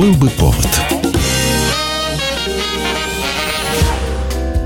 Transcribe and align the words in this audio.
Был 0.00 0.14
бы 0.14 0.30
повод. 0.30 0.66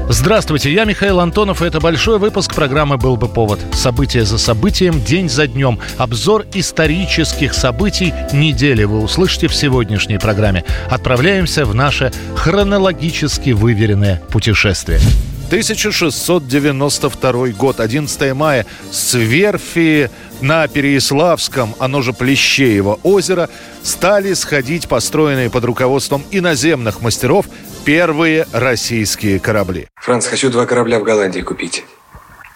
Здравствуйте, 0.08 0.73
я 0.73 0.84
Михаил 0.84 1.18
Антонов, 1.18 1.60
и 1.60 1.64
это 1.64 1.80
большой 1.80 2.21
выпуск 2.21 2.55
программы 2.55 2.99
«Был 2.99 3.17
бы 3.17 3.26
повод». 3.26 3.58
События 3.73 4.25
за 4.25 4.39
событием, 4.39 5.02
день 5.02 5.28
за 5.28 5.49
днем. 5.49 5.81
Обзор 5.99 6.47
исторических 6.55 7.52
событий 7.52 8.14
недели 8.32 8.84
вы 8.84 9.01
услышите 9.02 9.48
в 9.48 9.55
сегодняшней 9.57 10.19
программе. 10.19 10.62
Отправляемся 10.89 11.64
в 11.64 11.75
наше 11.75 12.12
хронологически 12.37 13.51
выверенное 13.51 14.23
путешествие. 14.30 15.01
1692 15.47 17.49
год, 17.49 17.81
11 17.81 18.35
мая, 18.35 18.67
с 18.91 19.15
верфи 19.15 20.11
на 20.41 20.67
Переяславском, 20.69 21.75
оно 21.79 22.03
же 22.03 22.13
Плещеево 22.13 22.99
озеро, 23.03 23.49
стали 23.83 24.35
сходить 24.35 24.88
построенные 24.88 25.51
под 25.51 25.65
руководством 25.65 26.25
иноземных 26.30 27.01
мастеров 27.01 27.47
первые 27.85 28.47
российские 28.52 29.38
корабли. 29.38 29.88
Франц, 29.97 30.27
хочу 30.27 30.51
два 30.51 30.66
корабля 30.66 30.99
в 30.99 31.05
Голландии 31.05 31.41
купить. 31.41 31.85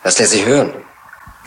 А 0.03 0.11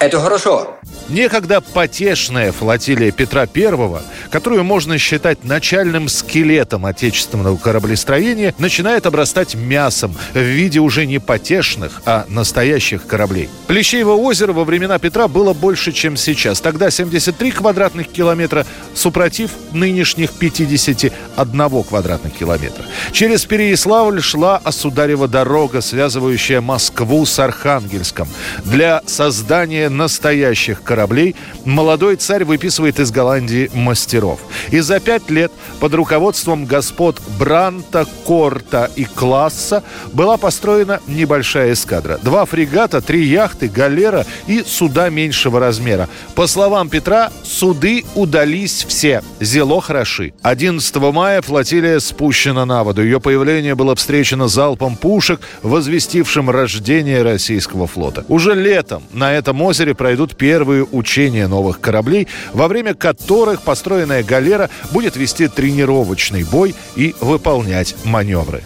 Это 0.01 0.19
хорошо. 0.19 0.79
Некогда 1.09 1.61
потешная 1.61 2.51
флотилия 2.51 3.11
Петра 3.11 3.47
I, 3.53 4.01
которую 4.31 4.63
можно 4.63 4.97
считать 4.97 5.43
начальным 5.43 6.07
скелетом 6.09 6.87
отечественного 6.87 7.55
кораблестроения, 7.57 8.55
начинает 8.57 9.05
обрастать 9.05 9.53
мясом 9.53 10.15
в 10.33 10.39
виде 10.39 10.79
уже 10.79 11.05
не 11.05 11.19
потешных, 11.19 12.01
а 12.05 12.25
настоящих 12.29 13.05
кораблей. 13.05 13.47
Плещеево 13.67 14.13
озеро 14.13 14.53
во 14.53 14.63
времена 14.63 14.97
Петра 14.97 15.27
было 15.27 15.53
больше, 15.53 15.91
чем 15.91 16.17
сейчас. 16.17 16.61
Тогда 16.61 16.89
73 16.89 17.51
квадратных 17.51 18.07
километра, 18.07 18.65
супротив 18.95 19.51
нынешних 19.71 20.31
51 20.31 21.83
квадратных 21.83 22.33
километра. 22.33 22.85
Через 23.11 23.45
Переяславль 23.45 24.21
шла 24.21 24.57
Осударева 24.63 25.27
дорога, 25.27 25.81
связывающая 25.81 26.59
Москву 26.61 27.23
с 27.25 27.37
Архангельском. 27.37 28.27
Для 28.65 29.03
создания 29.05 29.90
настоящих 29.91 30.81
кораблей 30.83 31.35
молодой 31.65 32.15
царь 32.15 32.45
выписывает 32.45 32.99
из 32.99 33.11
Голландии 33.11 33.69
мастеров. 33.73 34.39
И 34.71 34.79
за 34.79 34.99
пять 34.99 35.29
лет 35.29 35.51
под 35.79 35.93
руководством 35.93 36.65
господ 36.65 37.21
Бранта, 37.37 38.05
Корта 38.25 38.89
и 38.95 39.05
Класса 39.05 39.83
была 40.13 40.37
построена 40.37 40.99
небольшая 41.07 41.73
эскадра. 41.73 42.17
Два 42.23 42.45
фрегата, 42.45 43.01
три 43.01 43.25
яхты, 43.25 43.67
галера 43.67 44.25
и 44.47 44.63
суда 44.65 45.09
меньшего 45.09 45.59
размера. 45.59 46.07
По 46.35 46.47
словам 46.47 46.89
Петра, 46.89 47.31
суды 47.43 48.05
удались 48.15 48.85
все. 48.87 49.21
Зело 49.39 49.81
хороши. 49.81 50.33
11 50.41 50.95
мая 50.95 51.41
флотилия 51.41 51.99
спущена 51.99 52.65
на 52.65 52.83
воду. 52.83 53.03
Ее 53.03 53.19
появление 53.19 53.75
было 53.75 53.95
встречено 53.95 54.47
залпом 54.47 54.95
пушек, 54.95 55.41
возвестившим 55.61 56.49
рождение 56.49 57.21
российского 57.23 57.87
флота. 57.87 58.25
Уже 58.27 58.55
летом 58.55 59.03
на 59.11 59.33
этом 59.33 59.61
озере 59.61 59.80
пройдут 59.93 60.35
первые 60.35 60.83
учения 60.83 61.47
новых 61.47 61.81
кораблей, 61.81 62.27
во 62.53 62.67
время 62.67 62.93
которых 62.93 63.63
построенная 63.63 64.23
галера 64.23 64.69
будет 64.91 65.15
вести 65.15 65.47
тренировочный 65.47 66.43
бой 66.43 66.75
и 66.95 67.15
выполнять 67.19 67.95
маневры. 68.05 68.61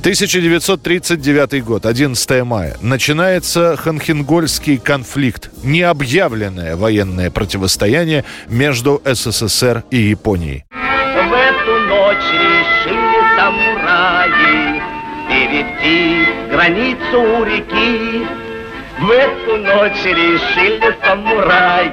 1939 0.00 1.62
год, 1.62 1.84
11 1.84 2.42
мая. 2.42 2.76
Начинается 2.80 3.76
Ханхенгольский 3.76 4.78
конфликт, 4.78 5.50
необъявленное 5.62 6.74
военное 6.76 7.30
противостояние 7.30 8.24
между 8.48 9.02
СССР 9.04 9.84
и 9.90 9.98
Японией. 9.98 10.64
В 10.70 11.32
эту 11.34 11.80
ночь 11.86 12.16
решили 12.32 13.20
самураи 13.36 14.80
перейти 15.28 16.24
границу 16.50 17.44
реки 17.44 18.39
в 19.00 19.10
эту 19.10 19.56
ночь 19.56 20.04
решили 20.04 20.94
самураи 21.02 21.90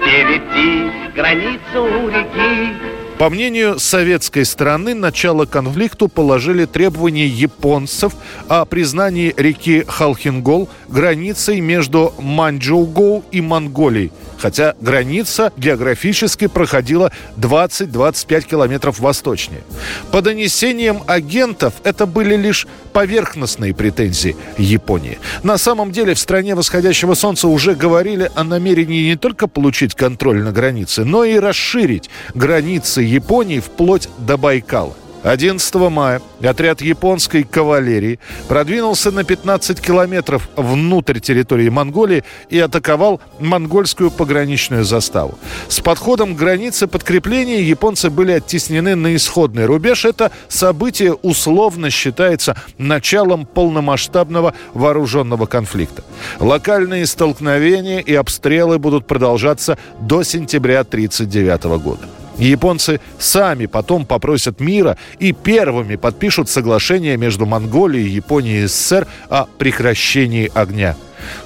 перейти 0.00 0.90
границу 1.14 2.08
реки. 2.08 2.95
По 3.18 3.30
мнению 3.30 3.78
советской 3.78 4.44
стороны, 4.44 4.94
начало 4.94 5.46
конфликту 5.46 6.06
положили 6.08 6.66
требования 6.66 7.26
японцев 7.26 8.12
о 8.46 8.66
признании 8.66 9.32
реки 9.38 9.84
Халхингол 9.88 10.68
границей 10.88 11.60
между 11.60 12.12
Маньчжоу 12.18 13.24
и 13.32 13.40
Монголией– 13.40 14.12
хотя 14.38 14.74
граница 14.80 15.52
географически 15.56 16.46
проходила 16.46 17.12
20-25 17.36 18.42
километров 18.42 18.98
восточнее. 18.98 19.62
По 20.10 20.22
донесениям 20.22 21.02
агентов 21.06 21.74
это 21.84 22.06
были 22.06 22.36
лишь 22.36 22.66
поверхностные 22.92 23.74
претензии 23.74 24.36
Японии. 24.56 25.18
На 25.42 25.58
самом 25.58 25.92
деле 25.92 26.14
в 26.14 26.18
стране 26.18 26.54
восходящего 26.54 27.14
солнца 27.14 27.48
уже 27.48 27.74
говорили 27.74 28.30
о 28.34 28.44
намерении 28.44 29.08
не 29.08 29.16
только 29.16 29.48
получить 29.48 29.94
контроль 29.94 30.42
на 30.42 30.52
границе, 30.52 31.04
но 31.04 31.24
и 31.24 31.38
расширить 31.38 32.08
границы 32.34 33.02
Японии 33.06 33.60
вплоть 33.60 34.08
до 34.18 34.36
Байкала. 34.36 34.94
11 35.26 35.74
мая 35.90 36.22
отряд 36.40 36.80
японской 36.80 37.42
кавалерии 37.42 38.20
продвинулся 38.46 39.10
на 39.10 39.24
15 39.24 39.80
километров 39.80 40.48
внутрь 40.54 41.18
территории 41.18 41.68
Монголии 41.68 42.22
и 42.48 42.60
атаковал 42.60 43.20
монгольскую 43.40 44.12
пограничную 44.12 44.84
заставу. 44.84 45.36
С 45.68 45.80
подходом 45.80 46.34
к 46.34 46.38
границе 46.38 46.86
подкрепления 46.86 47.60
японцы 47.62 48.08
были 48.08 48.32
оттеснены 48.32 48.94
на 48.94 49.16
исходный 49.16 49.66
рубеж. 49.66 50.04
Это 50.04 50.30
событие 50.48 51.14
условно 51.14 51.90
считается 51.90 52.56
началом 52.78 53.46
полномасштабного 53.46 54.54
вооруженного 54.74 55.46
конфликта. 55.46 56.04
Локальные 56.38 57.04
столкновения 57.06 57.98
и 57.98 58.14
обстрелы 58.14 58.78
будут 58.78 59.08
продолжаться 59.08 59.76
до 60.00 60.22
сентября 60.22 60.80
1939 60.80 61.82
года. 61.82 62.06
Японцы 62.38 63.00
сами 63.18 63.66
потом 63.66 64.04
попросят 64.04 64.60
мира 64.60 64.96
и 65.18 65.32
первыми 65.32 65.96
подпишут 65.96 66.48
соглашение 66.50 67.16
между 67.16 67.46
Монголией, 67.46 68.08
Японией 68.08 68.64
и 68.64 68.66
СССР 68.66 69.06
о 69.30 69.46
прекращении 69.58 70.50
огня. 70.54 70.96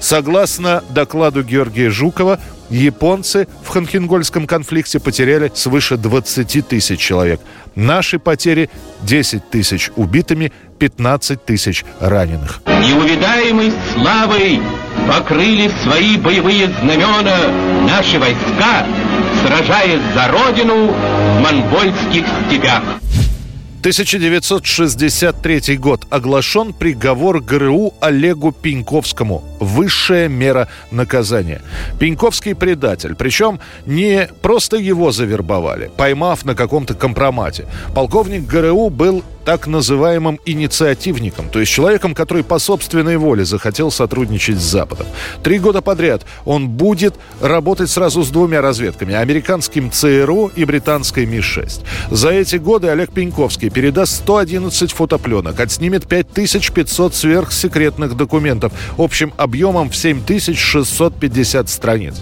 Согласно 0.00 0.82
докладу 0.90 1.42
Георгия 1.42 1.90
Жукова, 1.90 2.40
японцы 2.70 3.46
в 3.64 3.68
Ханхенгольском 3.68 4.46
конфликте 4.46 4.98
потеряли 5.00 5.50
свыше 5.54 5.96
20 5.96 6.66
тысяч 6.68 6.98
человек. 6.98 7.40
Наши 7.74 8.18
потери– 8.18 8.68
10 9.02 9.48
тысяч 9.50 9.90
убитыми, 9.96 10.52
15 10.78 11.44
тысяч 11.44 11.84
раненых. 12.00 12.60
Неувидаемой 12.66 13.72
славой 13.94 14.60
покрыли 15.08 15.70
свои 15.82 16.16
боевые 16.16 16.68
знамена 16.82 17.36
наши 17.86 18.18
войска– 18.18 18.86
сражаясь 19.42 20.00
за 20.14 20.28
родину 20.28 20.92
в 20.92 21.40
монгольских 21.40 22.24
степях. 22.46 22.82
1963 23.80 25.76
год. 25.78 26.06
Оглашен 26.10 26.74
приговор 26.74 27.40
ГРУ 27.40 27.94
Олегу 28.00 28.52
Пеньковскому. 28.52 29.42
Высшая 29.58 30.28
мера 30.28 30.68
наказания. 30.90 31.62
Пеньковский 31.98 32.54
предатель. 32.54 33.14
Причем 33.14 33.58
не 33.86 34.28
просто 34.42 34.76
его 34.76 35.12
завербовали, 35.12 35.90
поймав 35.96 36.44
на 36.44 36.54
каком-то 36.54 36.92
компромате. 36.92 37.66
Полковник 37.94 38.46
ГРУ 38.46 38.90
был 38.90 39.24
так 39.44 39.66
называемым 39.66 40.38
инициативником, 40.44 41.48
то 41.48 41.60
есть 41.60 41.72
человеком, 41.72 42.14
который 42.14 42.44
по 42.44 42.58
собственной 42.58 43.16
воле 43.16 43.44
захотел 43.44 43.90
сотрудничать 43.90 44.58
с 44.58 44.62
Западом. 44.62 45.06
Три 45.42 45.58
года 45.58 45.80
подряд 45.80 46.26
он 46.44 46.68
будет 46.68 47.14
работать 47.40 47.90
сразу 47.90 48.22
с 48.22 48.28
двумя 48.28 48.60
разведками– 48.60 49.14
американским 49.16 49.90
ЦРУ 49.90 50.52
и 50.54 50.64
британской 50.64 51.26
МИ-6. 51.26 51.84
За 52.10 52.30
эти 52.30 52.56
годы 52.56 52.88
Олег 52.88 53.12
Пеньковский 53.12 53.69
передаст 53.70 54.16
111 54.16 54.92
фотопленок, 54.92 55.58
отснимет 55.60 56.06
5500 56.06 57.14
сверхсекретных 57.14 58.16
документов 58.16 58.72
общим 58.98 59.32
объемом 59.36 59.90
в 59.90 59.96
7650 59.96 61.68
страниц. 61.68 62.14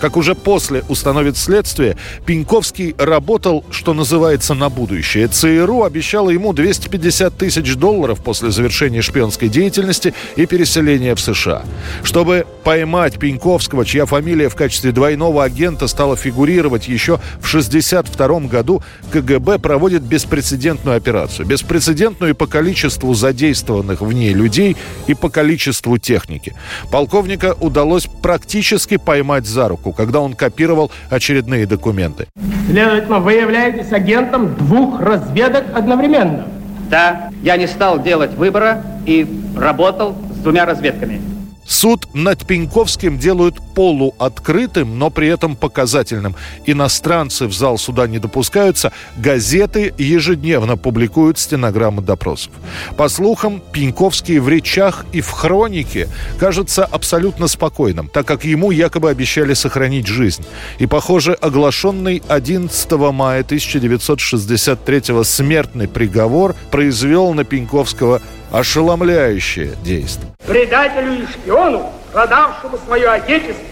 Как 0.00 0.16
уже 0.16 0.34
после 0.34 0.84
установит 0.88 1.36
следствие, 1.36 1.96
Пеньковский 2.26 2.94
работал, 2.98 3.64
что 3.70 3.94
называется, 3.94 4.54
на 4.54 4.68
будущее. 4.68 5.28
ЦРУ 5.28 5.84
обещала 5.84 6.30
ему 6.30 6.52
250 6.52 7.36
тысяч 7.36 7.74
долларов 7.74 8.20
после 8.20 8.50
завершения 8.50 9.02
шпионской 9.02 9.48
деятельности 9.48 10.14
и 10.36 10.46
переселения 10.46 11.14
в 11.14 11.20
США. 11.20 11.62
Чтобы 12.02 12.46
поймать 12.64 13.18
Пеньковского, 13.18 13.84
чья 13.84 14.06
фамилия 14.06 14.48
в 14.48 14.54
качестве 14.54 14.92
двойного 14.92 15.44
агента 15.44 15.86
стала 15.86 16.16
фигурировать 16.16 16.88
еще 16.88 17.18
в 17.40 17.48
1962 17.48 18.40
году, 18.48 18.82
КГБ 19.12 19.58
проводит 19.58 20.02
беспрецедентную 20.02 20.91
операцию. 20.96 21.46
Беспрецедентную 21.46 22.34
по 22.34 22.46
количеству 22.46 23.14
задействованных 23.14 24.00
в 24.00 24.12
ней 24.12 24.32
людей 24.32 24.76
и 25.06 25.14
по 25.14 25.28
количеству 25.28 25.98
техники. 25.98 26.54
Полковника 26.90 27.56
удалось 27.60 28.06
практически 28.22 28.96
поймать 28.96 29.46
за 29.46 29.68
руку, 29.68 29.92
когда 29.92 30.20
он 30.20 30.34
копировал 30.34 30.90
очередные 31.10 31.66
документы. 31.66 32.28
Следовательно, 32.70 33.20
вы 33.20 33.32
являетесь 33.34 33.92
агентом 33.92 34.54
двух 34.56 35.00
разведок 35.00 35.64
одновременно. 35.74 36.46
Да, 36.90 37.30
я 37.42 37.56
не 37.56 37.66
стал 37.66 38.02
делать 38.02 38.34
выбора 38.34 38.84
и 39.06 39.26
работал 39.56 40.14
с 40.34 40.38
двумя 40.42 40.66
разведками. 40.66 41.31
Суд 41.72 42.06
над 42.12 42.46
Пеньковским 42.46 43.16
делают 43.16 43.56
полуоткрытым, 43.74 44.98
но 44.98 45.08
при 45.08 45.28
этом 45.28 45.56
показательным. 45.56 46.36
Иностранцы 46.66 47.46
в 47.46 47.54
зал 47.54 47.78
суда 47.78 48.06
не 48.06 48.18
допускаются. 48.18 48.92
Газеты 49.16 49.94
ежедневно 49.96 50.76
публикуют 50.76 51.38
стенограммы 51.38 52.02
допросов. 52.02 52.52
По 52.98 53.08
слухам, 53.08 53.62
Пеньковский 53.72 54.38
в 54.38 54.50
речах 54.50 55.06
и 55.12 55.22
в 55.22 55.30
хронике 55.30 56.10
кажется 56.38 56.84
абсолютно 56.84 57.48
спокойным, 57.48 58.10
так 58.12 58.26
как 58.26 58.44
ему 58.44 58.70
якобы 58.70 59.08
обещали 59.08 59.54
сохранить 59.54 60.06
жизнь. 60.06 60.44
И, 60.78 60.86
похоже, 60.86 61.32
оглашенный 61.32 62.22
11 62.28 62.92
мая 63.14 63.40
1963 63.40 65.24
смертный 65.24 65.88
приговор 65.88 66.54
произвел 66.70 67.32
на 67.32 67.44
Пеньковского 67.44 68.20
ошеломляющее 68.52 69.74
действие. 69.82 70.30
Предателю 70.46 71.22
и 71.22 71.26
шпиону, 71.26 71.90
продавшему 72.12 72.78
свое 72.84 73.08
отечество, 73.08 73.64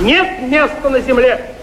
нет 0.00 0.42
места 0.42 0.90
на 0.90 1.00
земле. 1.00 1.54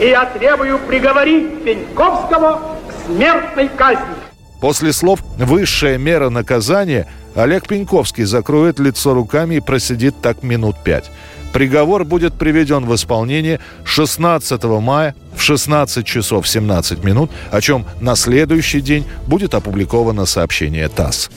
И 0.00 0.06
я 0.06 0.24
требую 0.24 0.78
приговорить 0.80 1.62
Пеньковского 1.62 2.78
к 2.88 3.06
смертной 3.06 3.68
казни. 3.68 4.14
После 4.60 4.92
слов 4.92 5.20
«высшая 5.36 5.98
мера 5.98 6.30
наказания» 6.30 7.06
Олег 7.34 7.68
Пеньковский 7.68 8.24
закроет 8.24 8.78
лицо 8.78 9.12
руками 9.12 9.56
и 9.56 9.60
просидит 9.60 10.14
так 10.22 10.42
минут 10.42 10.76
пять. 10.84 11.10
Приговор 11.52 12.04
будет 12.04 12.34
приведен 12.34 12.86
в 12.86 12.94
исполнение 12.94 13.60
16 13.84 14.64
мая 14.64 15.14
в 15.36 15.42
16 15.42 16.06
часов 16.06 16.48
17 16.48 17.04
минут, 17.04 17.30
о 17.50 17.60
чем 17.60 17.86
на 18.00 18.16
следующий 18.16 18.80
день 18.80 19.04
будет 19.26 19.54
опубликовано 19.54 20.26
сообщение 20.26 20.88
ТАСС. 20.88 21.30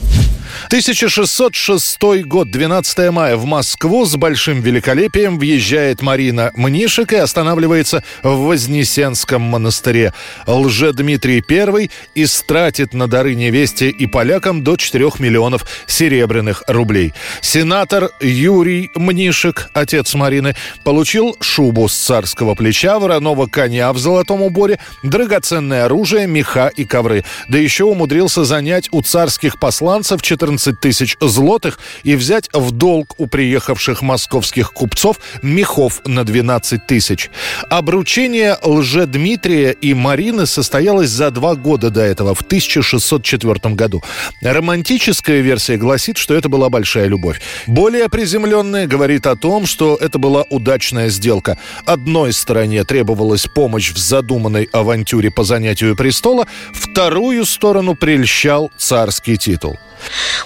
1606 0.66 1.98
год, 2.24 2.50
12 2.50 3.10
мая. 3.10 3.36
В 3.36 3.44
Москву 3.44 4.04
с 4.04 4.16
большим 4.16 4.60
великолепием 4.60 5.38
въезжает 5.38 6.02
Марина 6.02 6.50
Мнишек 6.54 7.12
и 7.12 7.16
останавливается 7.16 8.02
в 8.22 8.46
Вознесенском 8.46 9.42
монастыре. 9.42 10.12
Лже-Дмитрий 10.46 11.42
I 11.48 11.90
истратит 12.14 12.94
на 12.94 13.06
дары 13.06 13.34
невесте 13.34 13.88
и 13.88 14.06
полякам 14.06 14.64
до 14.64 14.76
4 14.76 15.10
миллионов 15.18 15.66
серебряных 15.86 16.62
рублей. 16.66 17.12
Сенатор 17.40 18.10
Юрий 18.20 18.90
Мнишек, 18.94 19.70
отец 19.74 20.14
Марины, 20.14 20.54
получил 20.84 21.36
шубу 21.40 21.88
с 21.88 21.94
царского 21.94 22.54
плеча, 22.54 22.98
вороного 22.98 23.46
коня 23.46 23.87
в 23.92 23.98
золотом 23.98 24.42
уборе, 24.42 24.78
драгоценное 25.02 25.84
оружие, 25.84 26.26
меха 26.26 26.70
и 26.74 26.84
ковры. 26.84 27.24
Да 27.48 27.58
еще 27.58 27.84
умудрился 27.84 28.44
занять 28.44 28.88
у 28.92 29.02
царских 29.02 29.58
посланцев 29.58 30.22
14 30.22 30.78
тысяч 30.80 31.16
злотых 31.20 31.78
и 32.02 32.14
взять 32.16 32.48
в 32.52 32.70
долг 32.70 33.14
у 33.18 33.26
приехавших 33.26 34.02
московских 34.02 34.72
купцов 34.72 35.18
мехов 35.42 36.00
на 36.04 36.24
12 36.24 36.86
тысяч. 36.86 37.30
Обручение 37.70 38.56
лже-Дмитрия 38.62 39.72
и 39.72 39.94
Марины 39.94 40.46
состоялось 40.46 41.10
за 41.10 41.30
два 41.30 41.54
года 41.54 41.90
до 41.90 42.00
этого, 42.00 42.34
в 42.34 42.42
1604 42.42 43.74
году. 43.74 44.02
Романтическая 44.42 45.40
версия 45.40 45.76
гласит, 45.76 46.16
что 46.16 46.34
это 46.34 46.48
была 46.48 46.70
большая 46.70 47.06
любовь. 47.06 47.40
Более 47.66 48.08
приземленная 48.08 48.86
говорит 48.86 49.26
о 49.26 49.36
том, 49.36 49.66
что 49.66 49.96
это 50.00 50.18
была 50.18 50.44
удачная 50.50 51.08
сделка. 51.08 51.58
Одной 51.84 52.32
стороне 52.32 52.84
требовалась 52.84 53.46
помощь 53.46 53.77
в 53.86 53.98
задуманной 53.98 54.68
авантюре 54.72 55.30
по 55.30 55.44
занятию 55.44 55.96
престола, 55.96 56.46
вторую 56.72 57.44
сторону 57.44 57.94
прельщал 57.94 58.70
царский 58.76 59.36
титул. 59.36 59.78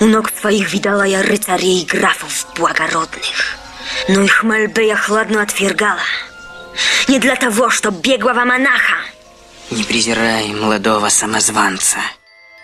У 0.00 0.06
ног 0.06 0.30
твоих 0.30 0.72
видала 0.72 1.02
я 1.02 1.22
рыцарей 1.22 1.82
и 1.82 1.86
графов 1.86 2.46
благородных, 2.56 3.58
но 4.08 4.22
их 4.22 4.42
мольбы 4.42 4.82
я 4.82 4.96
хладно 4.96 5.42
отвергала. 5.42 6.00
Не 7.08 7.18
для 7.18 7.36
того, 7.36 7.70
чтоб 7.70 7.94
беглого 7.94 8.44
монаха. 8.44 8.96
Не 9.70 9.84
презирай 9.84 10.48
молодого 10.48 11.08
самозванца. 11.08 11.98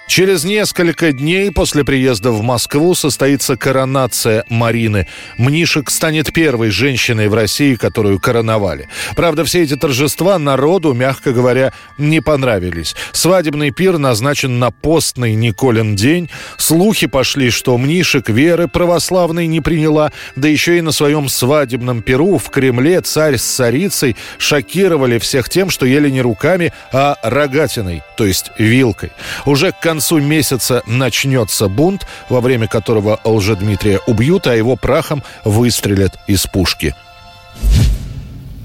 Через 0.09 0.45
несколько 0.45 1.13
дней 1.13 1.53
после 1.53 1.85
приезда 1.85 2.33
в 2.33 2.43
Москву 2.43 2.95
состоится 2.95 3.59
коронация 3.59 4.43
Марины. 4.49 5.07
Мнишек 5.37 5.91
станет 5.91 6.33
первой 6.33 6.71
женщиной 6.71 7.29
в 7.29 7.35
России, 7.35 7.75
которую 7.75 8.19
короновали. 8.19 8.89
Правда, 9.17 9.45
все 9.45 9.63
эти 9.63 9.77
торжества 9.77 10.39
народу, 10.39 10.95
мягко 10.95 11.33
говоря, 11.33 11.75
не 11.99 12.23
понравились. 12.23 12.97
Свадебный 13.13 13.71
пир 13.71 13.99
назначен 13.99 14.59
на 14.59 14.71
постный 14.71 15.35
Николин 15.35 15.95
день. 15.95 16.31
Слухи 16.57 17.07
пошли, 17.07 17.51
что 17.51 17.77
Мнишек 17.77 18.31
веры 18.31 18.67
православной 18.67 19.47
не 19.47 19.61
приняла, 19.61 20.11
да 20.37 20.49
еще 20.49 20.79
и 20.79 20.81
на 20.81 20.91
своем 20.91 21.29
свадебном 21.29 22.01
пиру 22.01 22.39
в 22.39 22.49
Кремле 22.49 23.03
царь 23.03 23.37
с 23.37 23.45
царицей 23.45 24.17
шокировали 24.39 25.19
всех 25.19 25.51
тем, 25.51 25.69
что 25.69 25.85
ели 25.85 26.09
не 26.09 26.23
руками, 26.23 26.73
а 26.93 27.17
рогатиной, 27.23 28.03
то 28.17 28.25
есть 28.25 28.53
вилкой. 28.57 29.13
Уже 29.45 29.73
к 29.73 29.81
концу 29.81 29.98
концу 29.99 30.21
месяца 30.21 30.85
начнется 30.87 31.69
бунт, 31.69 32.07
во 32.29 32.41
время 32.41 32.69
которого 32.69 33.19
Лжедмитрия 33.25 33.99
убьют, 34.07 34.47
а 34.47 34.55
его 34.55 34.77
прахом 34.77 35.25
выстрелят 35.45 36.13
из 36.29 36.47
пушки. 36.47 36.95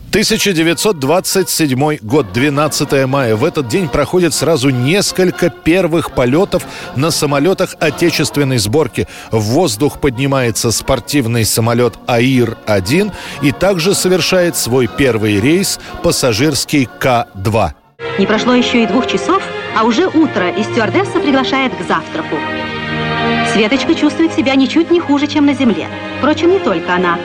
1927 0.09 1.97
год, 2.03 2.31
12 2.31 3.07
мая. 3.07 3.35
В 3.35 3.43
этот 3.45 3.67
день 3.67 3.89
проходит 3.89 4.35
сразу 4.35 4.69
несколько 4.69 5.49
первых 5.49 6.11
полетов 6.11 6.67
на 6.95 7.09
самолетах 7.09 7.75
отечественной 7.79 8.59
сборки. 8.59 9.07
В 9.31 9.41
воздух 9.41 9.99
поднимается 9.99 10.71
спортивный 10.71 11.45
самолет 11.45 11.95
АИР-1 12.05 13.11
и 13.41 13.51
также 13.51 13.95
совершает 13.95 14.55
свой 14.55 14.85
первый 14.85 15.41
рейс 15.41 15.79
пассажирский 16.03 16.87
К-2. 16.99 17.71
Не 18.19 18.27
прошло 18.27 18.53
еще 18.53 18.83
и 18.83 18.85
двух 18.85 19.07
часов, 19.07 19.41
а 19.75 19.83
уже 19.83 20.07
утро, 20.07 20.49
и 20.49 20.63
стюардесса 20.63 21.19
приглашает 21.19 21.75
к 21.75 21.81
завтраку. 21.81 22.37
Светочка 23.53 23.95
чувствует 23.95 24.33
себя 24.33 24.55
ничуть 24.55 24.91
не 24.91 24.99
хуже, 24.99 25.27
чем 25.27 25.45
на 25.45 25.53
земле. 25.53 25.87
Впрочем, 26.17 26.51
не 26.51 26.59
только 26.59 26.95
она. 26.95 27.17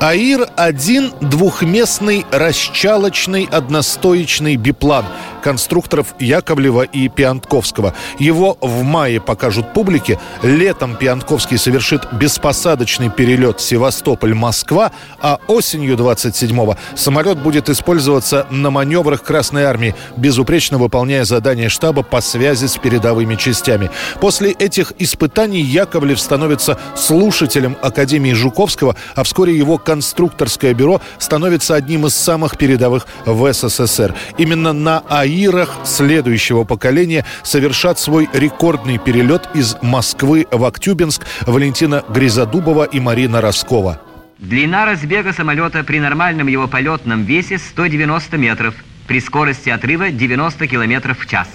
АИР-1– 0.00 1.14
двухместный 1.28 2.24
расчалочный 2.30 3.48
одностоечный 3.50 4.54
биплан 4.54 5.04
конструкторов 5.42 6.14
Яковлева 6.18 6.82
и 6.82 7.08
Пиантковского. 7.08 7.94
Его 8.18 8.58
в 8.60 8.82
мае 8.82 9.20
покажут 9.20 9.72
публике. 9.72 10.18
Летом 10.42 10.96
Пиантковский 10.96 11.58
совершит 11.58 12.12
беспосадочный 12.12 13.10
перелет 13.10 13.60
Севастополь-Москва, 13.60 14.92
а 15.20 15.38
осенью 15.46 15.96
27-го 15.96 16.76
самолет 16.94 17.38
будет 17.38 17.68
использоваться 17.68 18.46
на 18.50 18.70
маневрах 18.70 19.22
Красной 19.22 19.64
Армии, 19.64 19.94
безупречно 20.16 20.78
выполняя 20.78 21.24
задания 21.24 21.68
штаба 21.68 22.02
по 22.02 22.20
связи 22.20 22.66
с 22.66 22.76
передовыми 22.76 23.34
частями. 23.36 23.90
После 24.20 24.50
этих 24.50 24.92
испытаний 24.98 25.62
Яковлев 25.62 26.20
становится 26.20 26.78
слушателем 26.94 27.76
Академии 27.82 28.32
Жуковского, 28.32 28.96
а 29.14 29.24
вскоре 29.24 29.56
его 29.56 29.78
конструкторское 29.88 30.74
бюро 30.74 31.00
становится 31.18 31.74
одним 31.74 32.04
из 32.04 32.14
самых 32.14 32.58
передовых 32.58 33.06
в 33.24 33.50
СССР. 33.50 34.14
Именно 34.36 34.74
на 34.74 34.98
АИРах 35.08 35.70
следующего 35.84 36.64
поколения 36.64 37.24
совершат 37.42 37.98
свой 37.98 38.28
рекордный 38.34 38.98
перелет 38.98 39.48
из 39.54 39.76
Москвы 39.80 40.46
в 40.50 40.62
Актюбинск 40.66 41.24
Валентина 41.46 42.04
Гризодубова 42.10 42.84
и 42.84 43.00
Марина 43.00 43.40
Роскова. 43.40 43.98
Длина 44.38 44.84
разбега 44.84 45.32
самолета 45.32 45.82
при 45.84 46.00
нормальном 46.00 46.48
его 46.48 46.68
полетном 46.68 47.24
весе 47.24 47.56
190 47.56 48.36
метров, 48.36 48.74
при 49.06 49.22
скорости 49.22 49.70
отрыва 49.70 50.10
90 50.10 50.66
километров 50.66 51.18
в 51.18 51.26
час. 51.26 51.48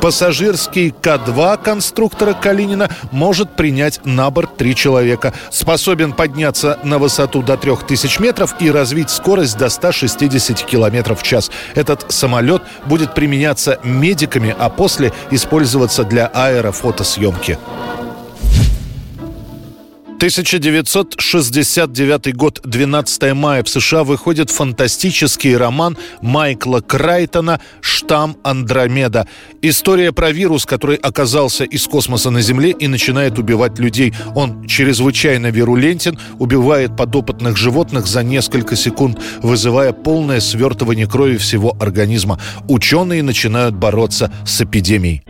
Пассажирский 0.00 0.90
К-2 0.90 1.62
конструктора 1.62 2.32
Калинина 2.32 2.88
может 3.10 3.56
принять 3.56 4.00
на 4.04 4.30
борт 4.30 4.56
три 4.56 4.74
человека. 4.74 5.34
Способен 5.50 6.12
подняться 6.12 6.78
на 6.84 6.98
высоту 6.98 7.42
до 7.42 7.56
3000 7.56 8.20
метров 8.20 8.54
и 8.60 8.70
развить 8.70 9.10
скорость 9.10 9.58
до 9.58 9.68
160 9.68 10.62
километров 10.62 11.20
в 11.20 11.22
час. 11.24 11.50
Этот 11.74 12.12
самолет 12.12 12.62
будет 12.86 13.14
применяться 13.14 13.80
медиками, 13.82 14.54
а 14.56 14.68
после 14.68 15.12
использоваться 15.30 16.04
для 16.04 16.26
аэрофотосъемки. 16.26 17.58
1969 20.18 22.34
год, 22.34 22.60
12 22.64 23.34
мая. 23.34 23.62
В 23.62 23.68
США 23.68 24.02
выходит 24.02 24.50
фантастический 24.50 25.56
роман 25.56 25.96
Майкла 26.20 26.80
Крайтона 26.80 27.60
«Штамм 27.80 28.36
Андромеда». 28.42 29.28
История 29.62 30.10
про 30.10 30.32
вирус, 30.32 30.66
который 30.66 30.96
оказался 30.96 31.62
из 31.62 31.86
космоса 31.86 32.30
на 32.30 32.40
Земле 32.40 32.70
и 32.70 32.88
начинает 32.88 33.38
убивать 33.38 33.78
людей. 33.78 34.12
Он 34.34 34.66
чрезвычайно 34.66 35.52
вирулентен, 35.52 36.18
убивает 36.40 36.96
подопытных 36.96 37.56
животных 37.56 38.08
за 38.08 38.24
несколько 38.24 38.74
секунд, 38.74 39.20
вызывая 39.40 39.92
полное 39.92 40.40
свертывание 40.40 41.06
крови 41.06 41.36
всего 41.36 41.76
организма. 41.78 42.40
Ученые 42.66 43.22
начинают 43.22 43.76
бороться 43.76 44.32
с 44.44 44.60
эпидемией. 44.60 45.22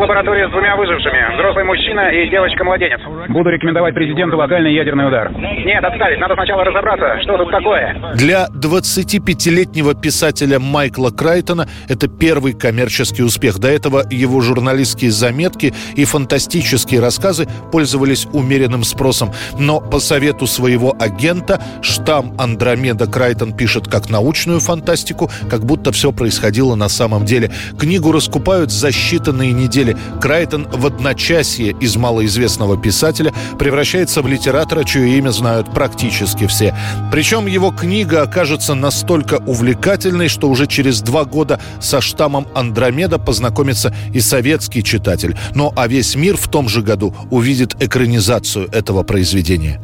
В 0.00 0.02
лабораторию 0.02 0.48
с 0.48 0.50
двумя 0.50 0.76
выжившими. 0.76 1.34
Взрослый 1.34 1.62
мужчина 1.62 2.08
и 2.08 2.30
девочка-младенец. 2.30 3.00
Буду 3.28 3.50
рекомендовать 3.50 3.94
президенту 3.94 4.38
локальный 4.38 4.72
ядерный 4.72 5.06
удар. 5.06 5.30
Нет, 5.30 5.84
отставить. 5.84 6.18
Надо 6.18 6.36
сначала 6.36 6.64
разобраться, 6.64 7.20
что 7.20 7.36
тут 7.36 7.50
такое. 7.50 8.14
Для 8.14 8.46
25-летнего 8.46 9.94
писателя 9.94 10.58
Майкла 10.58 11.10
Крайтона 11.10 11.68
это 11.86 12.08
первый 12.08 12.54
коммерческий 12.54 13.22
успех. 13.22 13.58
До 13.58 13.68
этого 13.68 14.02
его 14.10 14.40
журналистские 14.40 15.10
заметки 15.10 15.74
и 15.96 16.06
фантастические 16.06 17.00
рассказы 17.00 17.46
пользовались 17.70 18.26
умеренным 18.32 18.84
спросом. 18.84 19.32
Но 19.58 19.82
по 19.82 19.98
совету 19.98 20.46
своего 20.46 20.96
агента 20.98 21.60
штамм 21.82 22.32
Андромеда 22.38 23.06
Крайтон 23.06 23.52
пишет 23.52 23.86
как 23.86 24.08
научную 24.08 24.60
фантастику, 24.60 25.30
как 25.50 25.66
будто 25.66 25.92
все 25.92 26.10
происходило 26.10 26.74
на 26.74 26.88
самом 26.88 27.26
деле. 27.26 27.50
Книгу 27.78 28.12
раскупают 28.12 28.70
за 28.70 28.88
считанные 28.88 29.52
недели 29.52 29.89
Крайтон 30.20 30.66
в 30.70 30.86
одночасье 30.86 31.74
из 31.80 31.96
малоизвестного 31.96 32.76
писателя 32.76 33.32
превращается 33.58 34.22
в 34.22 34.26
литератора, 34.26 34.84
чье 34.84 35.18
имя 35.18 35.30
знают 35.30 35.72
практически 35.72 36.46
все. 36.46 36.74
Причем 37.10 37.46
его 37.46 37.70
книга 37.70 38.22
окажется 38.22 38.74
настолько 38.74 39.34
увлекательной, 39.46 40.28
что 40.28 40.48
уже 40.48 40.66
через 40.66 41.00
два 41.00 41.24
года 41.24 41.60
со 41.80 42.00
штаммом 42.00 42.46
Андромеда 42.54 43.18
познакомится 43.18 43.94
и 44.12 44.20
советский 44.20 44.82
читатель. 44.82 45.36
Но 45.54 45.72
а 45.76 45.88
весь 45.88 46.14
мир 46.14 46.36
в 46.36 46.48
том 46.48 46.68
же 46.68 46.82
году 46.82 47.14
увидит 47.30 47.82
экранизацию 47.82 48.68
этого 48.72 49.02
произведения. 49.02 49.80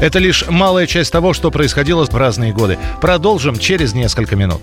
Это 0.00 0.18
лишь 0.18 0.48
малая 0.48 0.86
часть 0.86 1.12
того, 1.12 1.34
что 1.34 1.50
происходило 1.50 2.06
в 2.06 2.14
разные 2.14 2.54
годы. 2.54 2.78
Продолжим 3.02 3.58
через 3.58 3.92
несколько 3.92 4.34
минут 4.34 4.62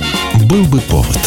Был 0.51 0.65
бы 0.65 0.81
повод. 0.81 1.17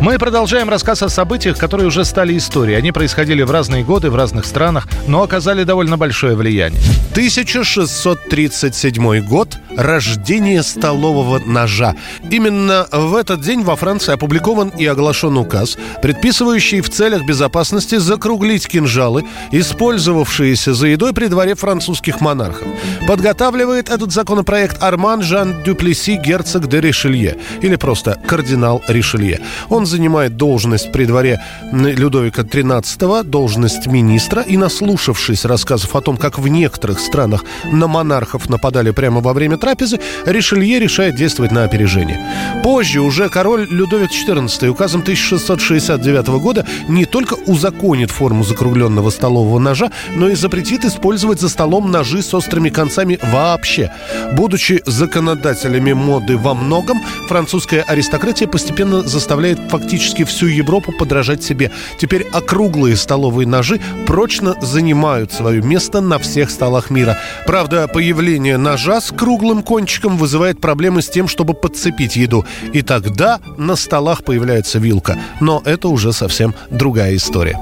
Мы 0.00 0.18
продолжаем 0.18 0.70
рассказ 0.70 1.02
о 1.02 1.10
событиях, 1.10 1.58
которые 1.58 1.86
уже 1.86 2.06
стали 2.06 2.34
историей. 2.38 2.78
Они 2.78 2.92
происходили 2.92 3.42
в 3.42 3.50
разные 3.50 3.84
годы, 3.84 4.08
в 4.08 4.16
разных 4.16 4.46
странах, 4.46 4.88
но 5.06 5.22
оказали 5.22 5.64
довольно 5.64 5.98
большое 5.98 6.34
влияние. 6.34 6.80
1637 7.10 9.20
год. 9.26 9.58
Рождение 9.78 10.64
столового 10.64 11.38
ножа. 11.38 11.94
Именно 12.28 12.88
в 12.90 13.14
этот 13.14 13.42
день 13.42 13.62
во 13.62 13.76
Франции 13.76 14.12
опубликован 14.12 14.70
и 14.70 14.84
оглашен 14.84 15.38
указ, 15.38 15.78
предписывающий 16.02 16.80
в 16.80 16.90
целях 16.90 17.24
безопасности 17.24 17.98
закруглить 17.98 18.66
кинжалы, 18.66 19.24
использовавшиеся 19.52 20.74
за 20.74 20.88
едой 20.88 21.12
при 21.12 21.28
дворе 21.28 21.54
французских 21.54 22.20
монархов. 22.20 22.66
Подготавливает 23.06 23.88
этот 23.88 24.10
законопроект 24.10 24.82
Арман 24.82 25.22
Жан 25.22 25.62
Дюплеси, 25.62 26.16
герцог 26.16 26.66
де 26.66 26.80
Ришелье, 26.80 27.36
или 27.62 27.76
просто 27.76 28.18
кардинал 28.26 28.82
Ришелье. 28.88 29.40
Он 29.68 29.86
занимает 29.86 30.36
должность 30.36 30.90
при 30.90 31.04
дворе 31.04 31.40
Людовика 31.70 32.42
XIII, 32.42 33.22
должность 33.22 33.86
министра, 33.86 34.42
и 34.42 34.56
наслушавшись 34.56 35.44
рассказов 35.44 35.94
о 35.94 36.00
том, 36.00 36.16
как 36.16 36.40
в 36.40 36.48
некоторых 36.48 36.98
странах 36.98 37.44
на 37.70 37.86
монархов 37.86 38.48
нападали 38.48 38.90
прямо 38.90 39.20
во 39.20 39.32
время 39.32 39.56
трапезы, 39.68 40.00
Ришелье 40.24 40.78
решает 40.78 41.14
действовать 41.14 41.52
на 41.52 41.64
опережение. 41.64 42.18
Позже 42.62 43.00
уже 43.00 43.28
король 43.28 43.66
Людовик 43.68 44.10
XIV 44.10 44.68
указом 44.68 45.02
1669 45.02 46.28
года 46.40 46.66
не 46.88 47.04
только 47.04 47.34
узаконит 47.34 48.10
форму 48.10 48.44
закругленного 48.44 49.10
столового 49.10 49.58
ножа, 49.58 49.90
но 50.14 50.30
и 50.30 50.34
запретит 50.34 50.86
использовать 50.86 51.38
за 51.38 51.50
столом 51.50 51.90
ножи 51.90 52.22
с 52.22 52.32
острыми 52.32 52.70
концами 52.70 53.18
вообще. 53.22 53.92
Будучи 54.32 54.82
законодателями 54.86 55.92
моды 55.92 56.38
во 56.38 56.54
многом, 56.54 57.02
французская 57.28 57.82
аристократия 57.82 58.46
постепенно 58.46 59.02
заставляет 59.02 59.58
фактически 59.68 60.24
всю 60.24 60.46
Европу 60.46 60.92
подражать 60.98 61.42
себе. 61.42 61.70
Теперь 61.98 62.26
округлые 62.32 62.96
столовые 62.96 63.46
ножи 63.46 63.80
прочно 64.06 64.56
занимают 64.62 65.30
свое 65.30 65.60
место 65.60 66.00
на 66.00 66.18
всех 66.18 66.50
столах 66.50 66.88
мира. 66.88 67.18
Правда, 67.46 67.86
появление 67.86 68.56
ножа 68.56 69.00
с 69.00 69.12
круглым 69.18 69.57
кончиком 69.62 70.16
вызывает 70.16 70.60
проблемы 70.60 71.02
с 71.02 71.08
тем, 71.08 71.28
чтобы 71.28 71.54
подцепить 71.54 72.16
еду. 72.16 72.44
И 72.72 72.82
тогда 72.82 73.40
на 73.56 73.76
столах 73.76 74.24
появляется 74.24 74.78
вилка. 74.78 75.18
Но 75.40 75.62
это 75.64 75.88
уже 75.88 76.12
совсем 76.12 76.54
другая 76.70 77.16
история. 77.16 77.58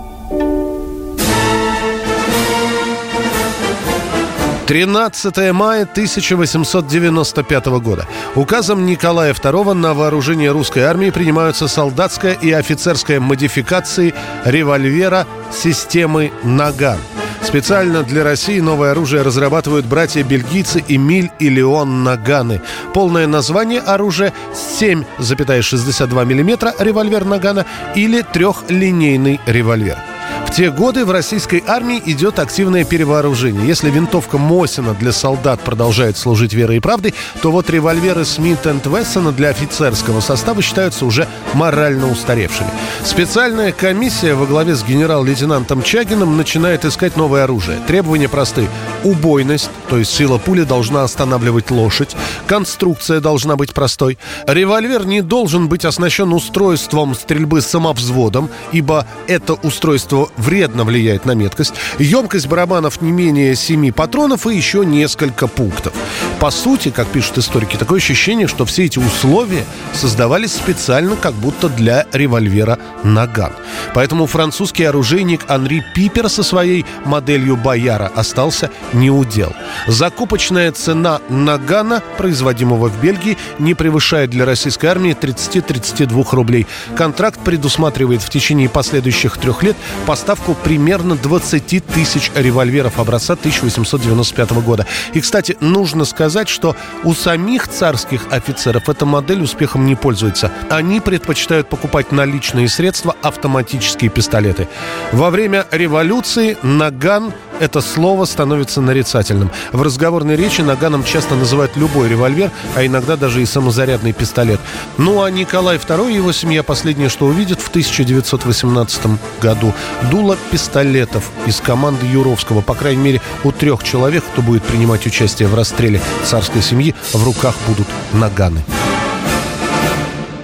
13 4.67 5.53
мая 5.53 5.83
1895 5.83 7.67
года. 7.67 8.07
Указом 8.35 8.85
Николая 8.85 9.33
II 9.33 9.75
на 9.75 9.95
вооружение 9.95 10.51
русской 10.51 10.81
армии 10.81 11.11
принимаются 11.11 11.69
солдатская 11.69 12.33
и 12.35 12.51
офицерская 12.51 13.21
модификации 13.21 14.13
револьвера 14.45 15.27
системы 15.53 16.33
«Наган». 16.43 16.99
Специально 17.47 18.03
для 18.03 18.25
России 18.25 18.59
новое 18.59 18.91
оружие 18.91 19.23
разрабатывают 19.23 19.87
братья-бельгийцы 19.87 20.85
Эмиль 20.89 21.31
и 21.39 21.49
Леон 21.49 22.03
Наганы. 22.03 22.61
Полное 22.93 23.29
название 23.29 23.81
оружия 23.81 24.33
7,62 24.53 26.25
мм 26.25 26.75
револьвер 26.81 27.25
Нагана 27.25 27.65
или 27.95 28.23
трехлинейный 28.23 29.41
револьвер. 29.47 30.16
В 30.47 30.51
те 30.57 30.71
годы 30.71 31.05
в 31.05 31.11
российской 31.11 31.63
армии 31.67 32.01
идет 32.07 32.39
активное 32.39 32.85
перевооружение. 32.85 33.67
Если 33.67 33.91
винтовка 33.91 34.39
Мосина 34.39 34.95
для 34.95 35.13
солдат 35.13 35.61
продолжает 35.61 36.17
служить 36.17 36.55
верой 36.55 36.79
и 36.79 36.81
правдой, 36.81 37.15
то 37.43 37.51
вот 37.51 37.69
револьверы 37.69 38.25
Смит 38.25 38.65
энд 38.65 38.87
Вессона 38.87 39.33
для 39.33 39.51
офицерского 39.51 40.21
состава 40.21 40.63
считаются 40.63 41.05
уже 41.05 41.29
морально 41.53 42.11
устаревшими. 42.11 42.71
Специальная 43.05 43.73
комиссия 43.73 44.35
во 44.35 44.47
главе 44.47 44.77
с 44.77 44.85
генерал-лейтенантом 44.85 45.83
Чагиным 45.83 46.39
начинает 46.39 46.85
искать 46.87 47.17
новое 47.17 47.45
оружие. 47.45 47.79
Требования 47.87 48.29
просты. 48.29 48.67
Убойность, 49.05 49.71
то 49.89 49.99
есть 49.99 50.13
сила 50.13 50.39
пули 50.39 50.65
должна 50.65 51.05
останавливать 51.05 51.71
лошадь. 51.71 52.17
Конструкция 52.47 53.21
должна 53.21 53.57
быть 53.57 53.75
простой. 53.75 54.19
Револьвер 54.47 55.07
не 55.07 55.23
должен 55.23 55.69
быть 55.69 55.85
оснащен 55.85 56.33
устройством 56.33 57.15
стрельбы 57.15 57.61
самовзводом, 57.61 58.51
ибо 58.73 59.07
это 59.27 59.55
устройство 59.55 60.29
вредно 60.37 60.85
влияет 60.85 61.25
на 61.25 61.33
меткость. 61.33 61.75
Емкость 61.99 62.47
барабанов 62.47 63.01
не 63.01 63.13
менее 63.13 63.55
7 63.55 63.93
патронов 63.93 64.47
и 64.47 64.57
еще 64.57 64.85
несколько 64.85 65.47
пунктов. 65.47 65.93
По 66.41 66.51
сути, 66.51 66.91
как 66.91 67.07
пишут 67.09 67.39
историки, 67.39 67.77
такое 67.77 67.99
ощущение, 67.99 68.47
что 68.47 68.65
все 68.65 68.85
эти 68.85 68.99
условия 68.99 69.65
создавались 69.93 70.53
специально 70.53 71.17
как 71.17 71.35
будто 71.35 71.69
для 71.69 72.07
револьвера 72.13 72.79
«Наган». 73.03 73.53
Поэтому 73.95 74.27
французский 74.27 74.85
оружейник 74.85 75.43
Анри 75.49 75.85
Пипер 75.95 76.29
со 76.29 76.43
своей 76.43 76.85
моделью 77.05 77.57
«Бояра» 77.57 78.11
остался 78.15 78.71
неудел. 78.93 79.53
Закупочная 79.87 80.73
цена 80.73 81.21
«Нагана», 81.29 82.03
производимого 82.17 82.89
в 82.89 83.01
Бельгии, 83.01 83.39
не 83.59 83.75
превышает 83.75 84.31
для 84.31 84.45
российской 84.45 84.87
армии 84.87 85.17
30-32 85.19 86.27
рублей. 86.33 86.67
Контракт 86.97 87.41
предусматривает 87.41 88.23
в 88.23 88.31
течение 88.31 88.69
последующих 88.69 89.39
трех 89.39 89.63
лет 89.63 89.77
поставку 90.07 90.55
примерно 90.55 91.17
20 91.17 91.85
тысяч 91.87 92.31
револьверов 92.35 92.99
образца 92.99 93.35
1895 93.35 94.53
года. 94.53 94.87
И, 95.13 95.21
кстати, 95.21 95.57
нужно 95.61 96.05
сказать, 96.05 96.49
что 96.49 96.77
у 97.05 97.15
самих 97.15 97.69
царских 97.69 98.23
офицеров 98.31 98.89
эта 98.89 99.07
модель 99.07 99.43
успехом 99.43 99.87
не 99.87 99.95
пользуется. 99.95 100.51
Они 100.71 101.01
предпочитают 101.01 101.69
покупать 101.69 102.13
наличные 102.13 102.69
средства, 102.69 103.15
автоматические 103.23 104.11
пистолеты. 104.11 104.69
Во 105.13 105.31
время 105.31 105.67
революции 105.71 106.57
наган 106.63 107.33
это 107.61 107.81
слово 107.81 108.25
становится 108.27 108.81
нарицательным. 108.81 109.51
В 109.73 109.83
разговорной 109.83 110.37
речи 110.37 110.61
наганом 110.61 111.05
часто 111.05 111.35
называют 111.35 111.77
любой 111.77 112.09
револьвер, 112.09 112.51
а 112.75 112.85
иногда 112.85 113.17
даже 113.17 113.43
и 113.43 113.47
самозарядный 113.47 114.13
пистолет. 114.13 114.61
Ну 114.99 115.23
а 115.23 115.31
Николай 115.31 115.77
II 115.77 116.11
и 116.11 116.15
его 116.15 116.33
семья 116.33 116.63
последнее, 116.63 117.09
что 117.09 117.27
увидит 117.27 117.61
в 117.61 117.69
1918 117.69 119.03
году, 119.41 119.75
дуло 120.11 120.37
пистолетов 120.51 121.31
из 121.47 121.61
команды 121.61 122.07
Юровского. 122.07 122.61
По 122.61 122.75
крайней 122.75 123.03
мере, 123.03 123.21
у 123.45 123.53
трех 123.53 123.83
человек, 123.83 124.25
кто 124.33 124.43
будет 124.43 124.63
принимать 124.63 125.07
участие 125.07 125.49
в 125.49 125.55
расстреле 125.55 126.01
царской 126.25 126.63
семьи, 126.63 126.95
в 127.13 127.25
руках 127.25 127.55
будут 127.67 127.87
наганы. 128.13 128.63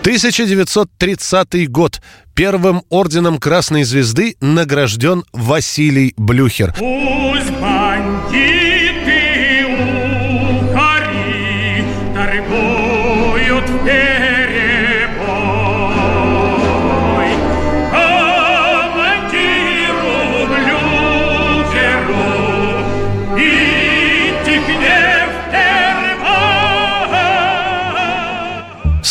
1930 0.02 1.70
год. 1.70 2.00
Первым 2.34 2.82
орденом 2.88 3.38
Красной 3.38 3.84
Звезды 3.84 4.36
награжден 4.40 5.22
Василий 5.32 6.12
Блюхер. 6.16 6.74
Пусть 6.76 7.50
бандиты 7.60 8.81
торгуют 13.62 13.82
в 13.82 14.11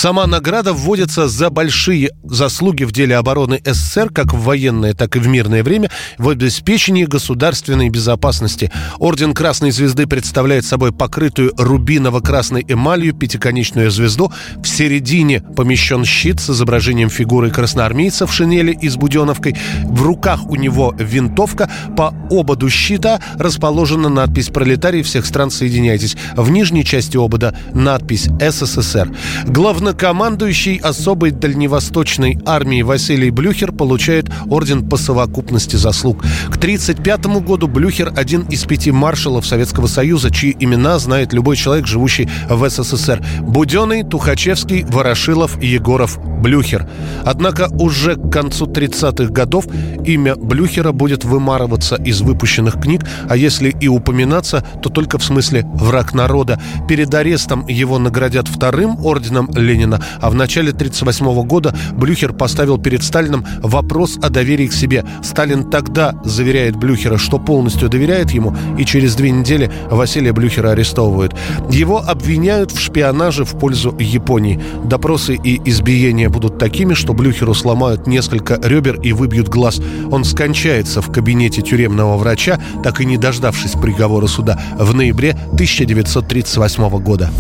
Сама 0.02 0.26
награда 0.26 0.74
вводится 0.74 1.28
за 1.28 1.52
большие 1.52 2.10
заслуги 2.24 2.86
в 2.86 2.92
деле 2.92 3.18
обороны 3.18 3.62
СССР 3.64 4.10
как 4.10 4.34
в 4.34 4.42
военное, 4.42 4.96
так 4.96 5.16
и 5.16 5.20
в 5.20 5.28
мирное 5.28 5.64
время 5.64 5.92
в 6.18 6.28
обеспечении 6.28 7.06
государственной 7.06 7.90
безопасности. 7.90 8.72
Орден 8.98 9.36
Красной 9.36 9.70
Звезды 9.70 10.08
представляет 10.08 10.66
собой 10.66 10.92
покрытую 10.92 11.54
рубиново-красной 11.56 12.66
эмалью 12.68 13.14
пятиконечную 13.14 13.92
звезду. 13.92 14.34
В 14.64 14.68
середине 14.68 15.42
помещен 15.42 16.04
щит 16.04 16.40
с 16.40 16.50
изображением 16.50 17.12
фигуры 17.12 17.52
красноармейца 17.52 18.26
в 18.26 18.34
шинели 18.34 18.76
и 18.82 18.90
с 18.90 18.96
буденовкой. 18.96 19.56
В 19.84 20.02
руках 20.02 20.48
у 20.48 20.56
него 20.56 20.96
винтовка. 20.98 21.70
По 21.96 22.12
ободу 22.32 22.72
щита 22.72 23.20
расположена 23.38 24.10
надпись 24.10 24.48
«Пролетарии 24.50 25.04
всех 25.04 25.28
стран 25.28 25.52
соединяйтесь». 25.52 26.18
В 26.36 26.50
нижней 26.50 26.84
части 26.84 27.18
обода 27.18 27.56
надпись 27.76 28.30
«СССР». 28.40 29.16
Главное 29.46 29.91
Главнокомандующий 29.92 30.78
особой 30.78 31.32
дальневосточной 31.32 32.40
армии 32.46 32.82
Василий 32.82 33.30
Блюхер 33.30 33.74
получает 33.74 34.32
орден 34.50 34.88
по 34.88 34.96
совокупности 34.96 35.76
заслуг. 35.76 36.22
К 36.22 36.56
1935 36.56 37.26
году 37.44 37.68
Блюхер 37.68 38.14
один 38.16 38.44
из 38.44 38.64
пяти 38.64 38.92
маршалов 38.92 39.46
Советского 39.46 39.88
Союза, 39.88 40.32
чьи 40.32 40.56
имена 40.58 40.98
знает 40.98 41.34
любой 41.34 41.58
человек, 41.58 41.88
живущий 41.88 42.30
в 42.50 42.70
СССР. 42.70 43.22
Буденный, 43.42 44.04
Тухачевский, 44.04 44.86
Ворошилов, 44.86 45.62
Егоров, 45.62 46.18
Блюхер. 46.42 46.88
Однако 47.26 47.68
уже 47.72 48.16
к 48.16 48.32
концу 48.32 48.68
30-х 48.68 49.32
годов 49.32 49.66
имя 50.06 50.36
Блюхера 50.36 50.94
будет 50.94 51.26
вымарываться 51.26 51.96
из 51.96 52.22
выпущенных 52.22 52.80
книг, 52.82 53.06
а 53.30 53.36
если 53.36 53.70
и 53.70 53.88
упоминаться, 53.90 54.66
то 54.82 54.90
только 54.90 55.20
в 55.20 55.24
смысле 55.24 55.66
«враг 55.74 56.14
народа». 56.14 56.60
Перед 56.88 57.14
арестом 57.14 57.68
его 57.68 58.00
наградят 58.00 58.48
вторым 58.48 59.06
орденом 59.06 59.50
Ленина 59.54 59.81
Ленина, 59.82 60.02
а 60.20 60.30
в 60.30 60.36
начале 60.36 60.70
1938 60.70 61.48
года 61.48 61.76
Блюхер 61.94 62.34
поставил 62.34 62.78
перед 62.78 63.04
Сталином 63.04 63.46
вопрос 63.62 64.18
о 64.22 64.30
доверии 64.30 64.68
к 64.68 64.74
себе. 64.74 65.04
Сталин 65.24 65.70
тогда 65.70 66.16
заверяет 66.24 66.76
Блюхера, 66.76 67.18
что 67.18 67.40
полностью 67.40 67.90
доверяет 67.90 68.32
ему, 68.32 68.56
и 68.78 68.86
через 68.86 69.16
две 69.16 69.32
недели 69.32 69.72
Василия 69.90 70.34
Блюхера 70.34 70.72
арестовывают. 70.72 71.36
Его 71.70 71.98
обвиняют 72.00 72.72
в 72.72 72.80
шпионаже 72.80 73.44
в 73.44 73.58
пользу 73.58 73.96
Японии. 74.00 74.62
Допросы 74.84 75.36
и 75.36 75.60
избиения 75.70 76.30
будут 76.30 76.58
такими, 76.58 76.94
что 76.94 77.14
Блюхеру 77.14 77.54
сломают 77.54 78.08
несколько 78.08 78.60
ребер 78.62 79.00
и 79.02 79.14
выбьют 79.14 79.48
глаз. 79.50 79.82
Он 80.12 80.24
скончается 80.24 81.02
в 81.02 81.12
кабинете 81.12 81.62
тюремного 81.62 82.18
врача, 82.18 82.60
так 82.84 83.02
и 83.02 83.06
не 83.06 83.18
дождавшись 83.18 83.72
приговора 83.72 84.28
суда, 84.28 84.60
в 84.78 84.94
ноябре 84.94 85.32
1938 85.54 86.90
года. 87.00 87.32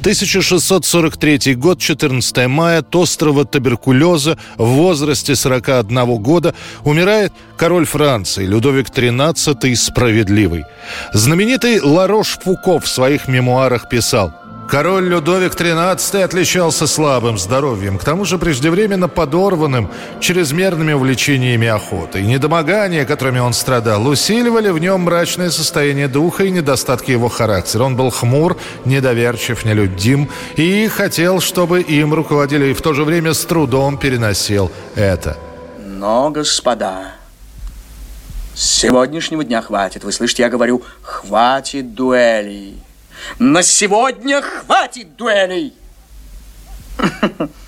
1643 0.00 1.54
год, 1.54 1.78
14 1.84 2.46
мая, 2.48 2.78
от 2.78 2.94
острого 2.96 3.44
туберкулеза 3.44 4.38
в 4.56 4.64
возрасте 4.64 5.36
41 5.36 6.16
года 6.16 6.54
умирает 6.84 7.32
король 7.56 7.84
Франции 7.84 8.46
Людовик 8.46 8.88
XIII 8.88 9.74
Справедливый. 9.76 10.64
Знаменитый 11.12 11.80
Ларош 11.80 12.38
Фуко 12.42 12.80
в 12.80 12.88
своих 12.88 13.28
мемуарах 13.28 13.88
писал– 13.88 14.32
Король 14.68 15.08
Людовик 15.08 15.54
XIII 15.54 16.22
отличался 16.22 16.86
слабым 16.86 17.38
здоровьем, 17.38 17.98
к 17.98 18.04
тому 18.04 18.24
же 18.24 18.38
преждевременно 18.38 19.08
подорванным 19.08 19.90
чрезмерными 20.20 20.92
увлечениями 20.92 21.68
охоты. 21.68 22.20
И 22.20 22.26
недомогания, 22.26 23.04
которыми 23.04 23.38
он 23.38 23.52
страдал, 23.52 24.06
усиливали 24.06 24.70
в 24.70 24.78
нем 24.78 25.02
мрачное 25.02 25.50
состояние 25.50 26.08
духа 26.08 26.44
и 26.44 26.50
недостатки 26.50 27.10
его 27.10 27.28
характера. 27.28 27.84
Он 27.84 27.94
был 27.94 28.10
хмур, 28.10 28.56
недоверчив, 28.84 29.64
нелюдим 29.64 30.30
и 30.56 30.88
хотел, 30.88 31.40
чтобы 31.40 31.82
им 31.82 32.14
руководили, 32.14 32.66
и 32.66 32.74
в 32.74 32.80
то 32.80 32.94
же 32.94 33.04
время 33.04 33.34
с 33.34 33.44
трудом 33.44 33.98
переносил 33.98 34.72
это. 34.94 35.36
Но, 35.78 36.30
господа, 36.30 37.12
с 38.54 38.64
сегодняшнего 38.64 39.44
дня 39.44 39.62
хватит. 39.62 40.04
Вы 40.04 40.12
слышите, 40.12 40.42
я 40.42 40.48
говорю, 40.48 40.82
хватит 41.02 41.94
дуэлей. 41.94 42.83
На 43.38 43.62
сегодня 43.62 44.42
хватит 44.42 45.16
дуэлей. 45.16 45.74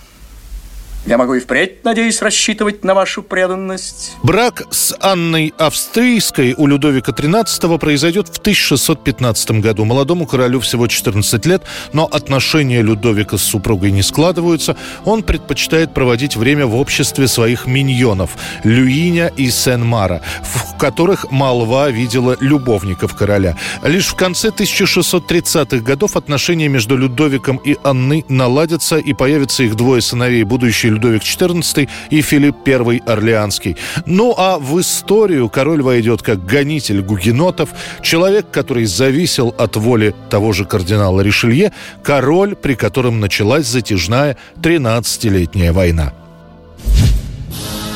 Я 1.06 1.18
могу 1.18 1.34
и 1.34 1.40
впредь, 1.40 1.84
надеюсь, 1.84 2.20
рассчитывать 2.20 2.82
на 2.82 2.92
вашу 2.92 3.22
преданность. 3.22 4.16
Брак 4.24 4.64
с 4.70 4.92
Анной 5.00 5.54
Австрийской 5.56 6.54
у 6.54 6.66
Людовика 6.66 7.12
XIII 7.12 7.78
произойдет 7.78 8.26
в 8.26 8.38
1615 8.38 9.60
году. 9.60 9.84
Молодому 9.84 10.26
королю 10.26 10.58
всего 10.58 10.88
14 10.88 11.46
лет, 11.46 11.62
но 11.92 12.06
отношения 12.06 12.82
Людовика 12.82 13.38
с 13.38 13.42
супругой 13.42 13.92
не 13.92 14.02
складываются. 14.02 14.76
Он 15.04 15.22
предпочитает 15.22 15.94
проводить 15.94 16.34
время 16.34 16.66
в 16.66 16.74
обществе 16.74 17.28
своих 17.28 17.68
миньонов 17.68 18.32
Люиня 18.64 19.28
и 19.36 19.48
Сен-Мара, 19.48 20.22
в 20.42 20.76
которых 20.76 21.30
молва 21.30 21.88
видела 21.88 22.36
любовников 22.40 23.14
короля. 23.14 23.56
Лишь 23.84 24.08
в 24.08 24.16
конце 24.16 24.48
1630-х 24.48 25.84
годов 25.84 26.16
отношения 26.16 26.66
между 26.66 26.96
Людовиком 26.96 27.58
и 27.58 27.76
Анной 27.84 28.24
наладятся 28.28 28.96
и 28.96 29.12
появятся 29.12 29.62
их 29.62 29.76
двое 29.76 30.02
сыновей, 30.02 30.42
будущие 30.42 30.95
Людовик 30.96 31.22
XIV 31.22 31.88
и 32.10 32.22
Филипп 32.22 32.56
I 32.66 33.02
Орлеанский. 33.06 33.76
Ну 34.06 34.34
а 34.36 34.58
в 34.58 34.80
историю 34.80 35.48
король 35.48 35.82
войдет 35.82 36.22
как 36.22 36.44
гонитель 36.44 37.02
гугенотов, 37.02 37.70
человек, 38.02 38.50
который 38.50 38.86
зависел 38.86 39.54
от 39.58 39.76
воли 39.76 40.14
того 40.30 40.52
же 40.52 40.64
кардинала 40.64 41.20
Ришелье, 41.20 41.72
король, 42.02 42.56
при 42.56 42.74
котором 42.74 43.20
началась 43.20 43.66
затяжная 43.66 44.36
13-летняя 44.62 45.72
война. 45.72 46.12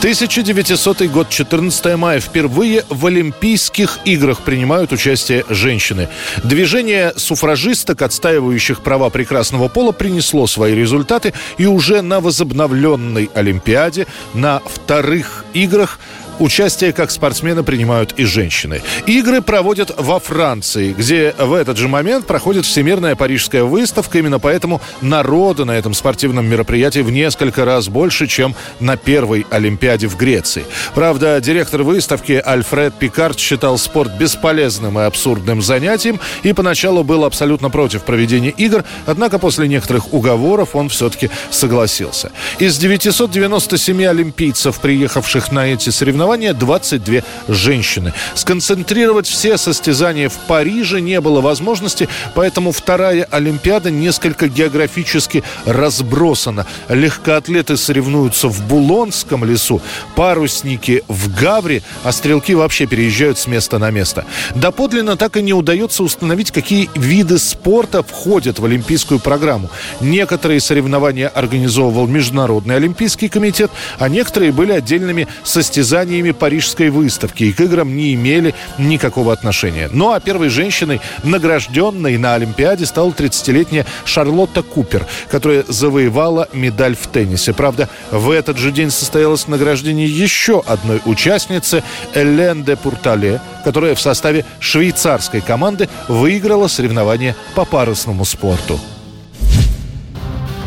1900 0.01 1.03
год, 1.09 1.29
14 1.29 1.97
мая. 1.97 2.21
Впервые 2.21 2.87
в 2.89 3.05
Олимпийских 3.05 3.99
играх 4.07 4.41
принимают 4.41 4.93
участие 4.93 5.45
женщины. 5.51 6.09
Движение 6.43 7.13
суфражисток, 7.17 8.01
отстаивающих 8.01 8.81
права 8.81 9.11
прекрасного 9.11 9.69
пола, 9.69 9.93
принесло 9.93 10.47
свои 10.47 10.75
результаты. 10.75 11.35
И 11.59 11.67
уже 11.67 12.01
на 12.01 12.21
возобновленной 12.21 13.29
Олимпиаде, 13.35 14.07
на 14.33 14.61
вторых 14.61 15.45
играх 15.53 15.99
Участие 16.41 16.95
как 16.95 17.11
спортсмены 17.11 17.63
принимают 17.63 18.15
и 18.17 18.25
женщины. 18.25 18.81
Игры 19.05 19.43
проводят 19.43 19.93
во 19.99 20.19
Франции, 20.19 20.95
где 20.97 21.35
в 21.39 21.53
этот 21.53 21.77
же 21.77 21.87
момент 21.87 22.27
проходит 22.27 22.65
Всемирная 22.65 23.15
Парижская 23.15 23.63
выставка. 23.63 24.17
Именно 24.17 24.39
поэтому 24.39 24.81
народа 25.03 25.67
на 25.67 25.73
этом 25.73 25.93
спортивном 25.93 26.47
мероприятии 26.47 27.01
в 27.01 27.11
несколько 27.11 27.67
раз 27.67 27.89
больше, 27.89 28.27
чем 28.27 28.55
на 28.81 28.97
первой 28.97 29.47
Олимпиаде 29.51 30.07
в 30.07 30.17
Греции. 30.17 30.65
Правда, 30.95 31.39
директор 31.43 31.83
выставки 31.83 32.43
Альфред 32.43 32.95
Пикард 32.95 33.39
считал 33.39 33.77
спорт 33.77 34.17
бесполезным 34.19 34.99
и 34.99 35.03
абсурдным 35.03 35.61
занятием 35.61 36.21
и 36.43 36.55
поначалу 36.55 37.05
был 37.05 37.27
абсолютно 37.27 37.69
против 37.69 38.05
проведения 38.05 38.51
игр, 38.51 38.85
однако 39.05 39.39
после 39.39 39.69
некоторых 39.69 40.15
уговоров 40.15 40.75
он 40.75 40.89
все-таки 40.89 41.29
согласился. 41.51 42.33
Из 42.59 42.79
997 42.79 44.07
олимпийцев, 44.07 44.81
приехавших 44.81 45.53
на 45.53 45.67
эти 45.67 45.91
соревнования, 45.91 46.30
соревнования 46.31 46.55
22 46.55 47.23
женщины. 47.49 48.13
Сконцентрировать 48.35 49.27
все 49.27 49.59
состязания 49.59 50.29
в 50.29 50.39
Париже 50.47 51.01
не 51.01 51.21
было 51.21 51.41
возможности, 51.41 52.09
поэтому 52.35 52.71
вторая 52.71 53.27
Олимпиада 53.31 53.91
несколько 53.91 54.47
географически 54.47 55.43
разбросана. 55.65 56.67
Легкоатлеты 56.89 57.77
соревнуются 57.77 58.47
в 58.49 58.65
Булонском 58.69 59.45
лесу, 59.45 59.83
парусники 60.15 61.03
в 61.09 61.35
Гавре, 61.35 61.83
а 62.05 62.13
стрелки 62.13 62.55
вообще 62.55 62.87
переезжают 62.87 63.39
с 63.39 63.49
места 63.49 63.79
на 63.79 63.91
место. 63.91 64.25
Доподлинно 64.55 65.17
так 65.17 65.37
и 65.37 65.43
не 65.43 65.53
удается 65.53 66.05
установить, 66.05 66.53
какие 66.53 66.89
виды 66.95 67.39
спорта 67.39 68.05
входят 68.05 68.61
в 68.61 68.65
олимпийскую 68.65 69.19
программу. 69.19 69.69
Некоторые 70.01 70.61
соревнования 70.61 71.27
организовывал 71.27 72.07
Международный 72.07 72.77
олимпийский 72.77 73.29
комитет, 73.29 73.73
а 73.99 74.09
некоторые 74.09 74.53
были 74.53 74.71
отдельными 74.73 75.27
состязаниями 75.43 76.20
Парижской 76.29 76.91
выставки 76.91 77.45
и 77.45 77.53
к 77.53 77.61
играм 77.61 77.97
не 77.97 78.15
имели 78.15 78.55
никакого 78.79 79.33
отношения. 79.33 79.89
Ну 79.93 80.13
а 80.13 80.21
первой 80.21 80.51
женщиной, 80.51 81.01
награжденной 81.25 82.19
на 82.19 82.35
Олимпиаде, 82.35 82.85
стала 82.85 83.11
30-летняя 83.11 83.87
Шарлотта 84.05 84.63
Купер, 84.63 85.07
которая 85.31 85.65
завоевала 85.67 86.49
медаль 86.53 86.95
в 86.95 87.07
теннисе. 87.07 87.53
Правда, 87.53 87.89
в 88.11 88.31
этот 88.31 88.59
же 88.59 88.71
день 88.73 88.91
состоялось 88.91 89.49
награждение 89.49 90.07
еще 90.07 90.63
одной 90.67 91.01
участницы 91.07 91.83
Элен 92.15 92.63
де 92.65 92.77
Пуртале, 92.77 93.41
которая 93.65 93.95
в 93.95 94.01
составе 94.01 94.45
швейцарской 94.61 95.41
команды 95.41 95.89
выиграла 96.09 96.69
соревнования 96.69 97.35
по 97.55 97.65
парусному 97.65 98.25
спорту. 98.25 98.79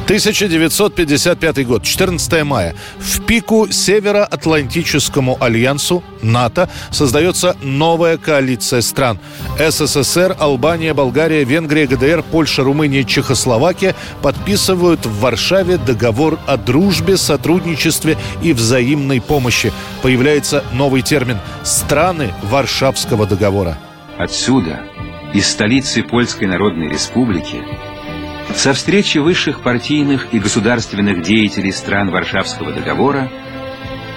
1955 0.04 1.66
год, 1.66 1.84
14 1.84 2.44
мая. 2.44 2.76
В 3.00 3.22
пику 3.22 3.68
Североатлантическому 3.72 5.38
альянсу 5.40 6.04
НАТО 6.22 6.70
создается 6.92 7.56
новая 7.64 8.18
коалиция 8.18 8.82
стран. 8.82 9.18
СССР, 9.58 10.36
Албания, 10.40 10.94
Болгария, 10.94 11.46
Венгрия, 11.46 11.88
ГДР, 11.88 12.24
Польша, 12.24 12.64
Румыния, 12.64 13.04
Чехословакия 13.04 13.96
подписывают 14.22 15.06
в 15.06 15.20
Варшаве 15.22 15.78
договор 15.78 16.38
о 16.48 16.58
дружбе, 16.58 17.16
сотрудничестве 17.16 18.18
и 18.42 18.52
взаимной 18.52 19.22
помощи. 19.22 19.72
Появляется 20.02 20.64
новый 20.74 21.02
термин 21.02 21.40
«страны 21.64 22.34
Варшавского 22.44 23.26
договора». 23.26 23.78
Отсюда, 24.18 24.82
из 25.34 25.48
столицы 25.48 26.04
Польской 26.04 26.48
Народной 26.48 26.90
Республики, 26.90 27.64
со 28.56 28.74
встречи 28.74 29.18
высших 29.18 29.62
партийных 29.62 30.34
и 30.34 30.40
государственных 30.40 31.22
деятелей 31.22 31.72
стран 31.72 32.12
Варшавского 32.12 32.72
договора 32.72 33.32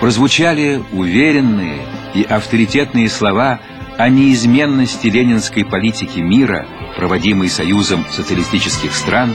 прозвучали 0.01 0.83
уверенные 0.93 1.81
и 2.15 2.23
авторитетные 2.23 3.09
слова 3.09 3.61
о 3.99 4.09
неизменности 4.09 5.07
ленинской 5.07 5.65
политики 5.65 6.19
мира, 6.19 6.67
проводимой 6.97 7.49
Союзом 7.49 8.05
социалистических 8.11 8.95
стран, 8.95 9.35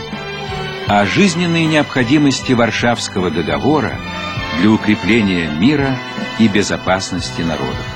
о 0.88 1.06
жизненной 1.06 1.66
необходимости 1.66 2.54
Варшавского 2.54 3.32
договора 3.32 3.94
для 4.60 4.70
укрепления 4.70 5.50
мира 5.60 5.98
и 6.38 6.48
безопасности 6.48 7.42
народов. 7.42 7.91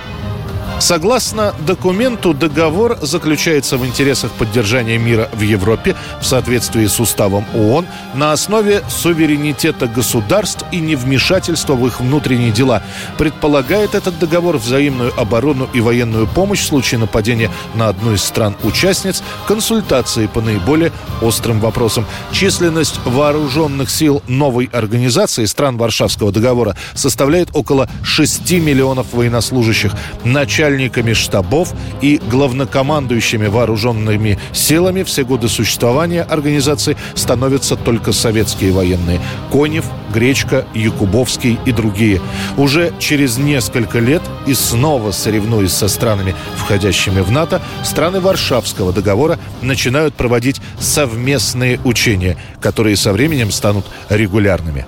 Согласно 0.79 1.55
документу, 1.65 2.33
договор 2.33 2.97
заключается 3.01 3.77
в 3.77 3.85
интересах 3.85 4.31
поддержания 4.31 4.97
мира 4.97 5.29
в 5.33 5.41
Европе 5.41 5.95
в 6.21 6.25
соответствии 6.25 6.85
с 6.85 6.99
уставом 6.99 7.45
ООН 7.55 7.87
на 8.13 8.33
основе 8.33 8.83
суверенитета 8.89 9.87
государств 9.87 10.65
и 10.71 10.79
невмешательства 10.79 11.75
в 11.75 11.87
их 11.87 12.01
внутренние 12.01 12.51
дела. 12.51 12.83
Предполагает 13.17 13.95
этот 13.95 14.19
договор 14.19 14.57
взаимную 14.57 15.17
оборону 15.19 15.69
и 15.73 15.79
военную 15.79 16.27
помощь 16.27 16.59
в 16.59 16.67
случае 16.67 16.99
нападения 16.99 17.49
на 17.73 17.87
одну 17.87 18.13
из 18.13 18.23
стран-участниц, 18.23 19.23
консультации 19.47 20.27
по 20.27 20.41
наиболее 20.41 20.91
острым 21.21 21.61
вопросам. 21.61 22.05
Численность 22.33 22.99
вооруженных 23.05 23.89
сил 23.89 24.21
новой 24.27 24.69
организации 24.73 25.45
стран 25.45 25.77
Варшавского 25.77 26.33
договора 26.33 26.75
составляет 26.93 27.49
около 27.53 27.89
6 28.03 28.51
миллионов 28.51 29.13
военнослужащих. 29.13 29.93
Начальник 30.25 30.64
начальниками 30.65 31.13
штабов 31.13 31.73
и 32.01 32.19
главнокомандующими 32.31 33.47
вооруженными 33.47 34.39
силами 34.51 35.03
все 35.03 35.23
годы 35.23 35.47
существования 35.47 36.23
организации 36.23 36.97
становятся 37.13 37.75
только 37.75 38.11
советские 38.11 38.71
военные. 38.71 39.19
Конев, 39.51 39.85
Гречка, 40.11 40.65
Якубовский 40.73 41.59
и 41.65 41.71
другие. 41.71 42.19
Уже 42.57 42.93
через 42.99 43.37
несколько 43.37 43.99
лет 43.99 44.23
и 44.47 44.53
снова 44.55 45.11
соревнуясь 45.11 45.73
со 45.73 45.87
странами, 45.87 46.35
входящими 46.57 47.21
в 47.21 47.29
НАТО, 47.29 47.61
страны 47.83 48.19
Варшавского 48.19 48.91
договора 48.91 49.37
начинают 49.61 50.15
проводить 50.15 50.61
совместные 50.79 51.79
учения, 51.83 52.37
которые 52.59 52.95
со 52.95 53.13
временем 53.13 53.51
станут 53.51 53.85
регулярными. 54.09 54.85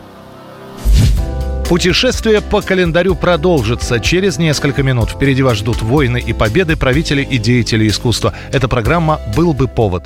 Путешествие 1.70 2.40
по 2.40 2.62
календарю 2.62 3.14
продолжится 3.14 4.00
через 4.00 4.38
несколько 4.38 4.84
минут. 4.84 5.10
Впереди 5.10 5.44
вас 5.44 5.58
ждут 5.58 5.82
войны 5.82 6.18
и 6.18 6.32
победы 6.32 6.78
правителей 6.78 7.26
и 7.26 7.38
деятелей 7.38 7.90
искусства. 7.90 8.34
Эта 8.54 8.70
программа 8.70 9.20
«Был 9.36 9.54
бы 9.54 9.68
повод». 9.68 10.06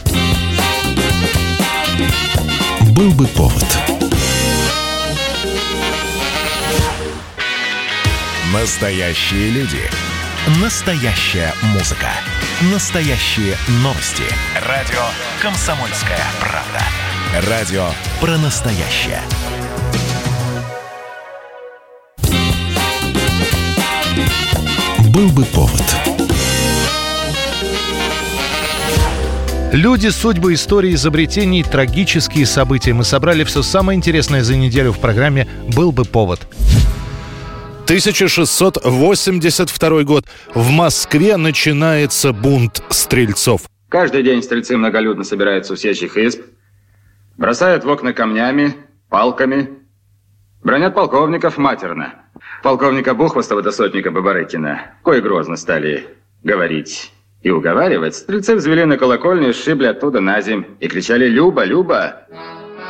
«Был 2.95 3.12
бы 3.12 3.28
повод». 3.28 3.63
Настоящие 8.52 9.52
люди. 9.52 9.80
Настоящая 10.62 11.54
музыка. 11.74 12.10
Настоящие 12.74 13.56
новости. 13.84 14.24
Радио 14.67 15.04
«Комсомольская 15.41 16.19
правда». 16.39 17.47
Радио 17.47 17.86
про 18.19 18.38
настоящее. 18.39 19.21
Был 25.13 25.30
бы 25.30 25.45
повод. 25.45 25.82
Люди, 29.74 30.08
судьбы, 30.08 30.54
истории, 30.54 30.93
изобретений, 30.93 31.63
трагические 31.63 32.45
события. 32.45 32.93
Мы 32.93 33.04
собрали 33.04 33.43
все 33.43 33.62
самое 33.62 33.97
интересное 33.97 34.41
за 34.43 34.56
неделю 34.56 34.93
в 34.93 35.00
программе 35.00 35.50
«Был 35.76 35.91
бы 35.91 36.06
повод». 36.06 36.47
1682 37.86 40.04
год. 40.04 40.26
В 40.54 40.69
Москве 40.69 41.36
начинается 41.36 42.32
бунт 42.32 42.82
стрельцов. 42.89 43.63
Каждый 43.89 44.24
день 44.24 44.41
стрельцы 44.41 44.78
многолюдно 44.78 45.26
собираются 45.26 45.74
у 45.74 45.76
сечьих 45.76 46.15
изб, 46.15 46.39
бросают 47.38 47.84
в 47.84 47.89
окна 47.89 48.13
камнями, 48.13 48.78
палками, 49.10 49.71
бронят 50.63 50.95
полковников 50.95 51.58
матерно. 51.58 52.20
Полковника 52.63 53.13
Бухвостова 53.13 53.62
до 53.62 53.72
сотника 53.72 54.12
Бабарыкина, 54.12 54.94
кое 55.04 55.22
грозно 55.22 55.58
стали 55.58 56.08
говорить 56.44 57.12
и 57.41 57.50
уговаривать, 57.50 58.15
стрельцы 58.15 58.56
взвели 58.56 58.86
на 58.86 58.98
колокольню, 58.98 59.54
сшибли 59.54 59.88
оттуда 59.88 60.22
на 60.22 60.41
земь. 60.41 60.65
И 60.80 60.88
кричали 60.88 61.28
«Люба, 61.28 61.63
Люба!» 61.63 62.28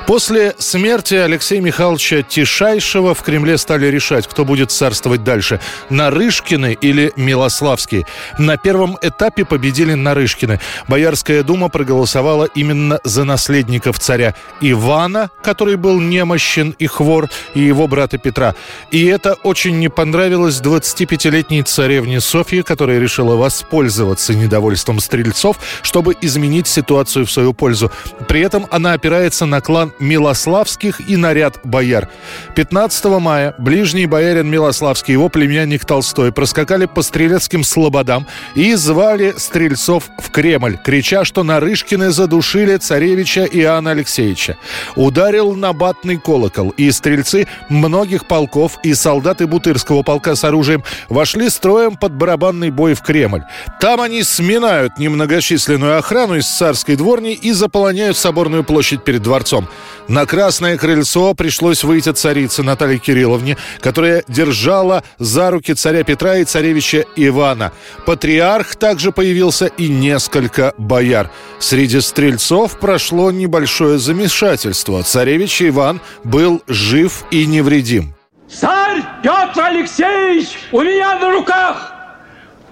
После 0.08 0.56
смерти 0.58 1.14
Алексея 1.14 1.62
Михайловича 1.62 2.22
Тишайшего 2.24 3.14
в 3.14 3.22
Кремле 3.22 3.58
стали 3.58 3.86
решать, 3.86 4.28
кто 4.28 4.44
будет 4.44 4.72
царствовать 4.72 5.24
дальше– 5.24 5.60
Нарышкины 5.90 6.78
или 6.80 7.14
Милославский. 7.16 8.06
На 8.38 8.58
первом 8.58 8.98
этапе 9.02 9.46
победили 9.46 9.94
Нарышкины. 9.94 10.60
Боярская 10.88 11.44
дума 11.44 11.70
проголосовала 11.70 12.46
именно 12.46 13.00
за 13.04 13.24
наследников 13.24 14.00
царя 14.00 14.36
Ивана, 14.60 15.30
который 15.44 15.76
был 15.78 16.00
немощен 16.02 16.76
и 16.78 16.88
хвор, 16.88 17.30
и 17.54 17.62
его 17.62 17.88
брата 17.88 18.18
Петра. 18.18 18.56
И 18.90 19.06
это 19.06 19.36
очень 19.44 19.80
не 19.80 19.90
понравилось 19.90 20.62
25-летней 20.62 21.64
царевне 21.64 22.20
Софье, 22.20 22.64
которая 22.64 23.00
решила 23.00 23.36
воспользоваться 23.36 24.34
недовольством 24.34 25.00
стрельцов, 25.00 25.58
чтобы 25.84 26.16
изменить 26.22 26.68
ситуацию 26.68 27.26
в 27.26 27.32
свою 27.32 27.54
пользу. 27.54 27.92
При 28.28 28.42
этом 28.42 28.68
она 28.72 28.94
опирается 28.94 29.46
на 29.46 29.62
клан 29.62 29.94
Милославских 30.02 31.08
и 31.08 31.16
наряд 31.16 31.60
бояр. 31.64 32.10
15 32.56 33.06
мая 33.20 33.56
ближний 33.58 34.06
боярин 34.06 34.50
Милославский 34.50 35.14
его 35.14 35.30
племянник 35.30 35.86
Толстой 35.86 36.32
проскакали 36.32 36.86
по 36.86 37.02
стрелецким 37.02 37.64
слободам 37.64 38.28
и 38.56 38.74
звали 38.74 39.34
стрельцов 39.38 40.10
в 40.18 40.32
Кремль, 40.32 40.78
крича, 40.78 41.24
что 41.24 41.44
Нарышкины 41.44 42.12
задушили 42.12 42.78
царевича 42.78 43.46
Иоанна 43.46 43.92
Алексеевича. 43.92 44.58
Ударил 44.96 45.54
набатный 45.54 46.18
колокол, 46.18 46.70
и 46.72 46.92
стрельцы 46.92 47.48
многих 47.70 48.28
полков 48.28 48.80
и 48.84 48.94
солдаты 48.94 49.48
Бутырского 49.48 50.04
полка 50.04 50.36
с 50.36 50.44
оружием 50.44 50.84
вошли 51.10 51.50
строем 51.50 51.96
под 51.96 52.14
барабанный 52.14 52.72
бой 52.72 52.94
в 52.94 53.02
Кремль. 53.02 53.44
Там 53.80 54.02
они 54.02 54.24
сминают 54.24 54.98
немногочисленную 54.98 55.98
охрану 55.98 56.36
из 56.38 56.48
царской 56.48 56.96
дворни 56.96 57.34
и 57.34 57.52
заполоняют 57.52 58.18
соборную 58.18 58.64
площадь 58.64 59.04
перед 59.04 59.22
дворцом. 59.22 59.68
На 60.08 60.26
Красное 60.26 60.78
Крыльцо 60.78 61.34
пришлось 61.34 61.84
выйти 61.84 62.12
царице 62.12 62.64
Наталье 62.64 62.98
Кирилловне, 62.98 63.58
которая 63.80 64.24
держала 64.28 65.04
за 65.20 65.52
руки 65.52 65.74
царя 65.74 66.04
Петра 66.04 66.38
и 66.38 66.44
царевича 66.44 67.06
Ивана. 67.16 67.72
Патриарх 68.06 68.76
также 68.76 69.12
появился 69.12 69.68
и 69.68 69.88
несколько 69.88 70.74
бояр. 70.78 71.32
Среди 71.60 72.02
стрельцов 72.02 72.80
прошло 72.80 73.32
небольшое 73.32 74.00
замешательство. 74.00 75.04
Царевич 75.04 75.62
Иван 75.62 76.02
был 76.24 76.62
жив 76.68 77.24
и 77.32 77.46
невредим. 77.46 78.14
Царь 78.50 79.02
Петр 79.24 79.62
Алексеевич 79.62 80.50
у 80.72 80.82
меня 80.82 81.18
на 81.20 81.32
руках, 81.32 81.94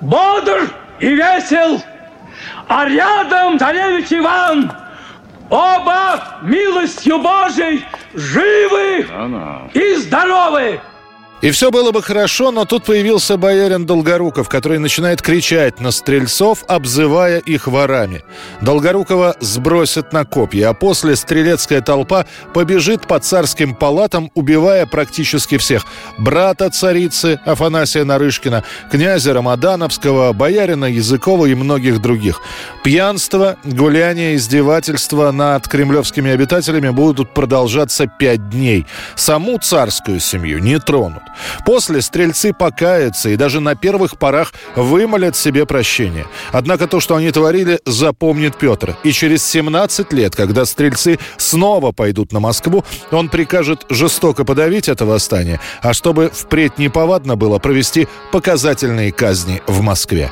бодр 0.02 0.69
и 1.00 1.08
весел, 1.08 1.82
а 2.67 2.86
рядом 2.86 3.58
царевич 3.58 4.12
Иван– 4.12 4.72
Оба 5.50 6.38
милостью 6.44 7.20
Божией 7.20 7.84
живы 8.14 9.08
и 9.74 9.96
здоровы. 9.96 10.80
И 11.41 11.52
все 11.52 11.71
было 11.71 11.91
бы 11.91 12.02
хорошо, 12.02 12.52
но 12.52 12.65
тут 12.65 12.84
появился 12.84 13.38
боярин 13.38 13.86
Долгоруков, 13.86 14.49
который 14.49 14.78
начинает 14.78 15.21
кричать 15.21 15.80
на 15.80 15.91
стрельцов, 15.91 16.65
обзывая 16.67 17.39
их 17.39 17.67
ворами. 17.67 18.23
Долгорукова 18.60 19.38
сбросят 19.39 20.12
на 20.12 20.25
копья, 20.25 20.69
а 20.69 20.73
после 20.73 21.15
стрелецкая 21.15 21.80
толпа 21.80 22.25
побежит 22.54 23.08
по 23.08 23.19
царским 23.19 23.73
палатам, 23.73 24.32
убивая 24.36 24.86
практически 24.86 25.58
всех. 25.58 25.86
Брата 26.17 26.69
царицы 26.69 27.39
Афанасия 27.45 28.04
Нарышкина, 28.04 28.65
князя 28.91 29.34
Рамадановского, 29.34 30.34
боярина 30.34 30.86
Языкова 30.86 31.45
и 31.45 31.56
многих 31.56 32.02
других. 32.02 32.41
Пьянство, 32.84 33.56
гуляние, 33.63 34.36
издевательства 34.36 35.32
над 35.32 35.69
кремлевскими 35.69 36.32
обитателями 36.32 36.89
будут 36.89 37.34
продолжаться 37.34 38.08
пять 38.08 38.49
дней. 38.49 38.86
Саму 39.15 39.58
царскую 39.58 40.19
семью 40.19 40.60
не 40.60 40.80
тронут. 40.80 41.23
После 41.65 42.02
стрельцы 42.02 42.54
покаятся 42.54 43.30
и 43.30 43.36
даже 43.36 43.60
на 43.60 43.76
первых 43.76 44.18
порах 44.18 44.54
вымолят 44.76 45.36
себе 45.36 45.65
прощение. 45.65 46.26
Однако 46.52 46.88
то, 46.88 47.00
что 47.00 47.15
они 47.15 47.32
творили, 47.32 47.80
запомнит 47.86 48.58
Петр. 48.58 48.96
И 49.04 49.12
через 49.12 49.46
17 49.46 50.13
лет, 50.13 50.36
когда 50.36 50.65
стрельцы 50.65 51.20
снова 51.38 51.92
пойдут 51.92 52.32
на 52.32 52.39
Москву, 52.39 52.84
он 53.12 53.30
прикажет 53.30 53.86
жестоко 53.89 54.46
подавить 54.46 54.89
это 54.89 55.06
восстание, 55.06 55.60
а 55.82 55.94
чтобы 55.94 56.32
впредь 56.34 56.78
неповадно 56.78 57.36
было 57.36 57.60
провести 57.60 58.08
показательные 58.32 59.12
казни 59.12 59.62
в 59.68 59.82
Москве. 59.82 60.32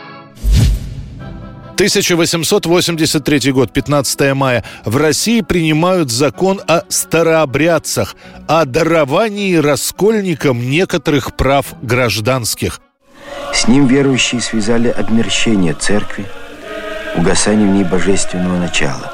1883 1.77 3.51
год, 3.51 3.71
15 3.71 4.33
мая. 4.33 4.63
В 4.83 4.97
России 4.97 5.41
принимают 5.41 6.09
закон 6.09 6.59
о 6.67 6.81
старообрядцах, 6.89 8.15
о 8.47 8.65
даровании 8.65 9.57
раскольникам 9.57 10.71
некоторых 10.71 11.35
прав 11.35 11.67
гражданских. 11.83 12.81
С 13.53 13.67
ним 13.67 13.85
верующие 13.85 14.41
связали 14.41 14.87
обмерщение 14.87 15.75
церкви, 15.75 16.25
угасание 17.15 17.69
в 17.69 17.71
ней 17.71 17.83
божественного 17.83 18.57
начала. 18.57 19.13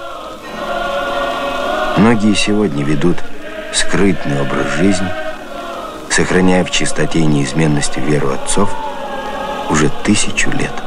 Многие 1.97 2.33
сегодня 2.33 2.85
ведут 2.85 3.17
скрытный 3.73 4.39
образ 4.39 4.77
жизни, 4.77 5.11
сохраняя 6.09 6.63
в 6.63 6.71
чистоте 6.71 7.19
и 7.19 7.25
неизменности 7.25 7.99
веру 7.99 8.31
отцов 8.31 8.73
уже 9.69 9.91
тысячу 10.05 10.49
лет– 10.51 10.71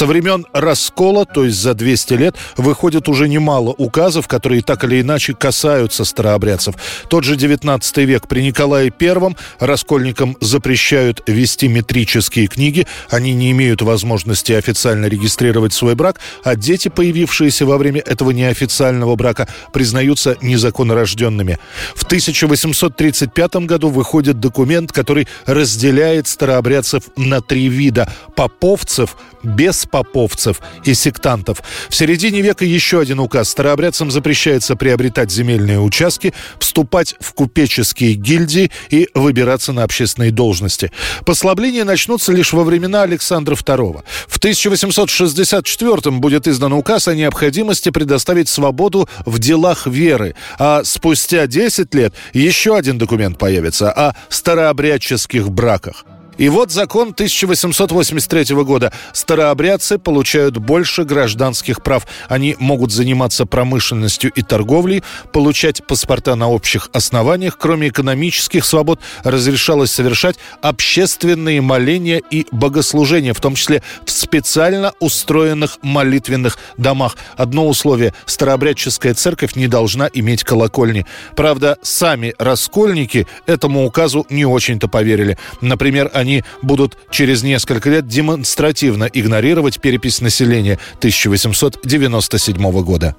со 0.00 0.06
времен 0.06 0.46
раскола, 0.54 1.26
то 1.26 1.44
есть 1.44 1.58
за 1.58 1.74
200 1.74 2.14
лет, 2.14 2.34
выходит 2.56 3.06
уже 3.06 3.28
немало 3.28 3.74
указов, 3.76 4.28
которые 4.28 4.62
так 4.62 4.82
или 4.84 5.02
иначе 5.02 5.34
касаются 5.34 6.06
старообрядцев. 6.06 6.74
Тот 7.10 7.24
же 7.24 7.36
19 7.36 7.98
век 7.98 8.26
при 8.26 8.40
Николае 8.40 8.90
I 8.98 9.34
раскольникам 9.58 10.38
запрещают 10.40 11.22
вести 11.26 11.68
метрические 11.68 12.46
книги, 12.46 12.86
они 13.10 13.34
не 13.34 13.50
имеют 13.50 13.82
возможности 13.82 14.52
официально 14.52 15.04
регистрировать 15.04 15.74
свой 15.74 15.94
брак, 15.94 16.18
а 16.44 16.56
дети, 16.56 16.88
появившиеся 16.88 17.66
во 17.66 17.76
время 17.76 18.00
этого 18.00 18.30
неофициального 18.30 19.16
брака, 19.16 19.48
признаются 19.70 20.34
незаконнорожденными. 20.40 21.58
В 21.94 22.04
1835 22.04 23.56
году 23.66 23.90
выходит 23.90 24.40
документ, 24.40 24.92
который 24.92 25.28
разделяет 25.44 26.26
старообрядцев 26.26 27.04
на 27.18 27.42
три 27.42 27.68
вида– 27.68 28.10
поповцев, 28.34 29.18
без 29.42 29.84
поповцев 29.90 30.60
и 30.84 30.94
сектантов. 30.94 31.62
В 31.88 31.94
середине 31.94 32.40
века 32.40 32.64
еще 32.64 33.00
один 33.00 33.20
указ. 33.20 33.50
Старообрядцам 33.50 34.10
запрещается 34.10 34.76
приобретать 34.76 35.30
земельные 35.30 35.80
участки, 35.80 36.32
вступать 36.58 37.14
в 37.20 37.32
купеческие 37.34 38.14
гильдии 38.14 38.70
и 38.90 39.08
выбираться 39.14 39.72
на 39.72 39.82
общественные 39.82 40.30
должности. 40.30 40.92
Послабления 41.24 41.84
начнутся 41.84 42.32
лишь 42.32 42.52
во 42.52 42.64
времена 42.64 43.02
Александра 43.02 43.54
II. 43.54 44.02
В 44.28 44.36
1864 44.38 46.10
будет 46.18 46.46
издан 46.48 46.72
указ 46.72 47.08
о 47.08 47.14
необходимости 47.14 47.90
предоставить 47.90 48.48
свободу 48.48 49.08
в 49.26 49.38
делах 49.38 49.86
веры, 49.86 50.34
а 50.58 50.82
спустя 50.84 51.46
10 51.46 51.94
лет 51.94 52.14
еще 52.32 52.76
один 52.76 52.98
документ 52.98 53.38
появится 53.38 53.90
о 53.90 54.14
старообрядческих 54.28 55.50
браках. 55.50 56.04
И 56.40 56.48
вот 56.48 56.70
закон 56.70 57.10
1883 57.10 58.54
года. 58.64 58.94
Старообрядцы 59.12 59.98
получают 59.98 60.56
больше 60.56 61.04
гражданских 61.04 61.82
прав. 61.82 62.06
Они 62.30 62.56
могут 62.58 62.92
заниматься 62.92 63.44
промышленностью 63.44 64.32
и 64.34 64.40
торговлей, 64.40 65.02
получать 65.34 65.86
паспорта 65.86 66.36
на 66.36 66.48
общих 66.48 66.88
основаниях. 66.94 67.58
Кроме 67.58 67.88
экономических 67.88 68.64
свобод 68.64 69.00
разрешалось 69.22 69.92
совершать 69.92 70.36
общественные 70.62 71.60
моления 71.60 72.22
и 72.30 72.46
богослужения, 72.52 73.34
в 73.34 73.40
том 73.42 73.54
числе 73.54 73.82
в 74.06 74.10
специально 74.10 74.94
устроенных 74.98 75.76
молитвенных 75.82 76.56
домах. 76.78 77.18
Одно 77.36 77.68
условие– 77.68 78.14
старообрядческая 78.24 79.12
церковь 79.12 79.56
не 79.56 79.68
должна 79.68 80.08
иметь 80.14 80.42
колокольни. 80.44 81.04
Правда, 81.36 81.76
сами 81.82 82.34
раскольники 82.38 83.26
этому 83.44 83.84
указу 83.84 84.24
не 84.30 84.46
очень-то 84.46 84.88
поверили. 84.88 85.36
Например, 85.60 86.10
они 86.14 86.29
они 86.30 86.44
будут 86.62 86.96
через 87.10 87.42
несколько 87.42 87.90
лет 87.90 88.06
демонстративно 88.06 89.04
игнорировать 89.12 89.80
перепись 89.80 90.20
населения 90.20 90.78
1897 90.98 92.82
года. 92.82 93.16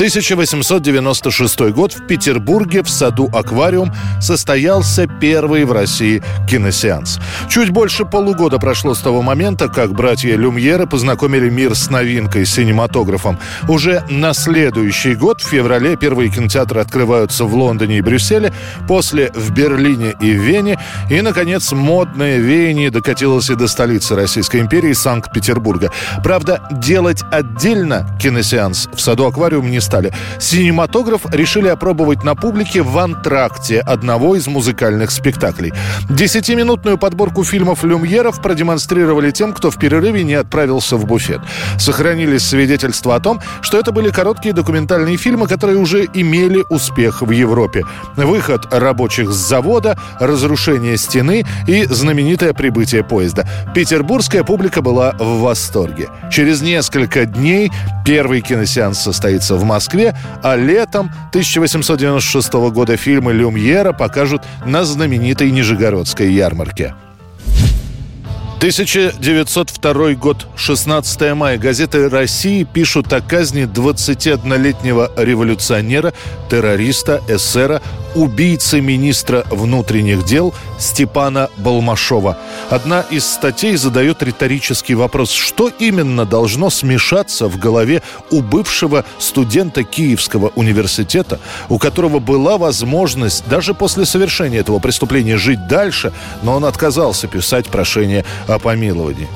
1896 0.00 1.60
год 1.72 1.92
в 1.92 2.06
Петербурге 2.06 2.82
в 2.82 2.88
саду 2.88 3.28
«Аквариум» 3.34 3.92
состоялся 4.18 5.06
первый 5.06 5.64
в 5.64 5.72
России 5.72 6.22
киносеанс. 6.48 7.18
Чуть 7.50 7.68
больше 7.68 8.06
полугода 8.06 8.58
прошло 8.58 8.94
с 8.94 9.00
того 9.00 9.20
момента, 9.20 9.68
как 9.68 9.92
братья 9.92 10.34
Люмьеры 10.36 10.86
познакомили 10.86 11.50
мир 11.50 11.74
с 11.74 11.90
новинкой 11.90 12.46
синематографом. 12.46 13.38
Уже 13.68 14.02
на 14.08 14.32
следующий 14.32 15.14
год, 15.14 15.42
в 15.42 15.48
феврале, 15.48 15.96
первые 15.96 16.30
кинотеатры 16.30 16.80
открываются 16.80 17.44
в 17.44 17.54
Лондоне 17.54 17.98
и 17.98 18.00
Брюсселе, 18.00 18.54
после 18.88 19.30
в 19.34 19.50
Берлине 19.50 20.14
и 20.18 20.30
Вене, 20.30 20.80
и, 21.10 21.20
наконец, 21.20 21.72
модное 21.72 22.38
веяние 22.38 22.90
докатилось 22.90 23.50
и 23.50 23.54
до 23.54 23.68
столицы 23.68 24.14
Российской 24.14 24.60
империи 24.62 24.94
Санкт-Петербурга. 24.94 25.92
Правда, 26.24 26.62
делать 26.70 27.22
отдельно 27.30 28.06
киносеанс 28.18 28.88
в 28.94 28.98
саду 28.98 29.19
«Аквариум» 29.26 29.70
не 29.70 29.80
стали. 29.80 30.12
Синематограф 30.38 31.22
решили 31.32 31.68
опробовать 31.68 32.24
на 32.24 32.34
публике 32.34 32.82
в 32.82 32.98
антракте 32.98 33.80
одного 33.80 34.36
из 34.36 34.46
музыкальных 34.46 35.10
спектаклей. 35.10 35.72
Десятиминутную 36.08 36.98
подборку 36.98 37.44
фильмов 37.44 37.84
Люмьеров 37.84 38.40
продемонстрировали 38.40 39.30
тем, 39.30 39.52
кто 39.52 39.70
в 39.70 39.78
перерыве 39.78 40.24
не 40.24 40.34
отправился 40.34 40.96
в 40.96 41.06
буфет. 41.06 41.40
Сохранились 41.78 42.46
свидетельства 42.46 43.16
о 43.16 43.20
том, 43.20 43.40
что 43.60 43.78
это 43.78 43.92
были 43.92 44.10
короткие 44.10 44.54
документальные 44.54 45.16
фильмы, 45.16 45.46
которые 45.46 45.78
уже 45.78 46.06
имели 46.12 46.64
успех 46.68 47.22
в 47.22 47.30
Европе. 47.30 47.84
Выход 48.16 48.66
рабочих 48.72 49.30
с 49.30 49.36
завода, 49.36 49.98
разрушение 50.18 50.96
стены 50.96 51.44
и 51.66 51.84
знаменитое 51.84 52.52
прибытие 52.52 53.04
поезда. 53.04 53.46
Петербургская 53.74 54.44
публика 54.44 54.82
была 54.82 55.12
в 55.18 55.40
восторге. 55.40 56.08
Через 56.30 56.60
несколько 56.62 57.26
дней 57.26 57.70
первый 58.04 58.40
киносеанс 58.40 58.98
состоится 59.12 59.56
в 59.56 59.64
Москве, 59.64 60.14
а 60.42 60.56
летом 60.56 61.10
1896 61.30 62.52
года 62.70 62.96
фильмы 62.96 63.32
Люмьера 63.32 63.92
покажут 63.92 64.42
на 64.64 64.84
знаменитой 64.84 65.50
Нижегородской 65.50 66.32
ярмарке. 66.32 66.94
1902 68.60 70.12
год, 70.16 70.46
16 70.54 71.34
мая. 71.34 71.56
Газеты 71.56 72.10
России 72.10 72.64
пишут 72.64 73.10
о 73.10 73.22
казни 73.22 73.62
21-летнего 73.62 75.10
революционера, 75.16 76.12
террориста, 76.50 77.22
эсера 77.26 77.80
убийцы 78.14 78.80
министра 78.80 79.44
внутренних 79.50 80.24
дел 80.24 80.54
Степана 80.78 81.48
Балмашова. 81.56 82.38
Одна 82.70 83.00
из 83.10 83.26
статей 83.26 83.76
задает 83.76 84.22
риторический 84.22 84.94
вопрос, 84.94 85.30
что 85.30 85.68
именно 85.68 86.24
должно 86.24 86.70
смешаться 86.70 87.48
в 87.48 87.58
голове 87.58 88.02
у 88.30 88.40
бывшего 88.40 89.04
студента 89.18 89.84
Киевского 89.84 90.52
университета, 90.54 91.40
у 91.68 91.78
которого 91.78 92.18
была 92.18 92.58
возможность 92.58 93.46
даже 93.48 93.74
после 93.74 94.04
совершения 94.06 94.60
этого 94.60 94.78
преступления 94.78 95.36
жить 95.36 95.66
дальше, 95.68 96.12
но 96.42 96.54
он 96.54 96.64
отказался 96.64 97.26
писать 97.26 97.66
прошение 97.66 98.24
о 98.46 98.58
помиловании. 98.58 99.28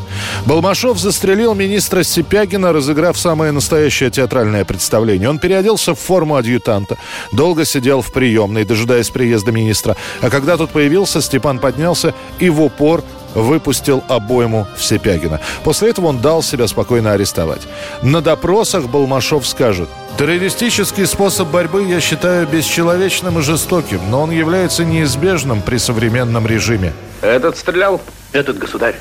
Балмашов 0.47 0.99
застрелил 0.99 1.55
министра 1.55 2.03
Сипягина, 2.03 2.73
разыграв 2.73 3.19
самое 3.19 3.53
настоящее 3.53 4.11
театральное 4.11 4.65
представление. 4.65 5.29
Он 5.29 5.39
переоделся 5.39 5.95
в 5.95 6.01
форму 6.01 6.37
адъютанта, 6.37 6.99
долго 7.33 7.65
сидел 7.65 8.03
в 8.03 8.13
приемной, 8.13 8.65
дожидаясь 8.65 9.11
приезда 9.11 9.53
министра. 9.53 9.97
А 10.21 10.31
когда 10.31 10.57
тот 10.57 10.71
появился, 10.71 11.21
Степан 11.21 11.59
поднялся 11.59 12.15
и 12.39 12.49
в 12.51 12.63
упор 12.63 13.03
выпустил 13.35 14.05
обойму 14.09 14.67
в 14.77 14.85
Сипягина. 14.85 15.41
После 15.65 15.91
этого 15.91 16.07
он 16.07 16.21
дал 16.21 16.43
себя 16.43 16.69
спокойно 16.69 17.13
арестовать. 17.13 17.63
На 18.03 18.21
допросах 18.21 18.87
Балмашов 18.87 19.47
скажет, 19.47 19.89
Террористический 20.17 21.07
способ 21.07 21.49
борьбы 21.49 21.83
я 21.83 22.01
считаю 22.01 22.47
бесчеловечным 22.47 23.41
и 23.41 23.43
жестоким, 23.43 24.01
но 24.11 24.23
он 24.23 24.31
является 24.31 24.85
неизбежным 24.85 25.61
при 25.61 25.77
современном 25.77 26.47
режиме. 26.47 26.93
Этот 27.21 27.59
стрелял? 27.59 28.01
Этот 28.31 28.59
государь. 28.59 28.97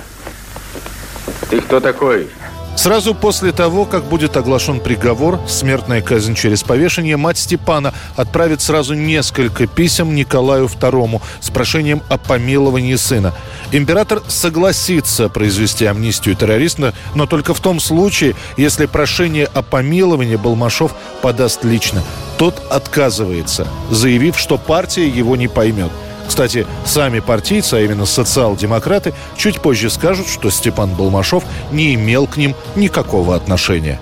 Ты 1.54 1.62
кто 1.62 1.80
такой? 1.80 2.30
Сразу 2.76 3.14
после 3.14 3.52
того, 3.52 3.86
как 3.86 4.06
будет 4.06 4.38
оглашен 4.38 4.80
приговор, 4.80 5.40
смертная 5.48 6.02
казнь 6.02 6.34
через 6.34 6.64
повешение, 6.64 7.16
мать 7.16 7.38
Степана 7.38 7.94
отправит 8.16 8.60
сразу 8.60 8.96
несколько 8.96 9.68
писем 9.68 10.16
Николаю 10.16 10.66
II 10.66 11.22
с 11.42 11.52
прошением 11.52 12.02
о 12.10 12.18
помиловании 12.18 12.96
сына. 12.96 13.36
Император 13.72 14.24
согласится 14.28 15.30
произвести 15.30 15.86
амнистию 15.86 16.36
террориста, 16.36 16.96
но 17.14 17.28
только 17.28 17.54
в 17.54 17.60
том 17.60 17.80
случае, 17.80 18.34
если 18.58 18.88
прошение 18.88 19.46
о 19.46 19.62
помиловании 19.62 20.38
Балмашов 20.38 20.96
подаст 21.22 21.64
лично. 21.64 22.02
Тот 22.40 22.64
отказывается, 22.72 23.68
заявив, 23.92 24.40
что 24.40 24.58
партия 24.58 25.08
его 25.08 25.36
не 25.36 25.48
поймет. 25.48 25.92
Кстати, 26.28 26.66
сами 26.86 27.20
партийцы, 27.20 27.76
а 27.76 27.80
именно 27.82 28.06
социал-демократы, 28.06 29.14
чуть 29.38 29.62
позже 29.62 29.90
скажут, 29.90 30.28
что 30.28 30.50
Степан 30.50 30.96
Балмашов 30.96 31.44
не 31.72 31.94
имел 31.96 32.28
к 32.28 32.38
ним 32.38 32.56
никакого 32.76 33.36
отношения. 33.36 34.00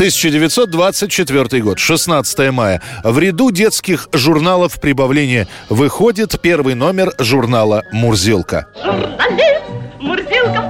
1924 0.00 1.62
год, 1.62 1.78
16 1.78 2.50
мая. 2.52 2.80
В 3.04 3.18
ряду 3.18 3.50
детских 3.50 4.08
журналов 4.14 4.80
прибавления 4.80 5.46
выходит 5.68 6.40
первый 6.40 6.74
номер 6.74 7.12
журнала 7.18 7.84
«Мурзилка». 7.92 8.66
Журналист 8.82 9.60
Мурзилка 10.00 10.69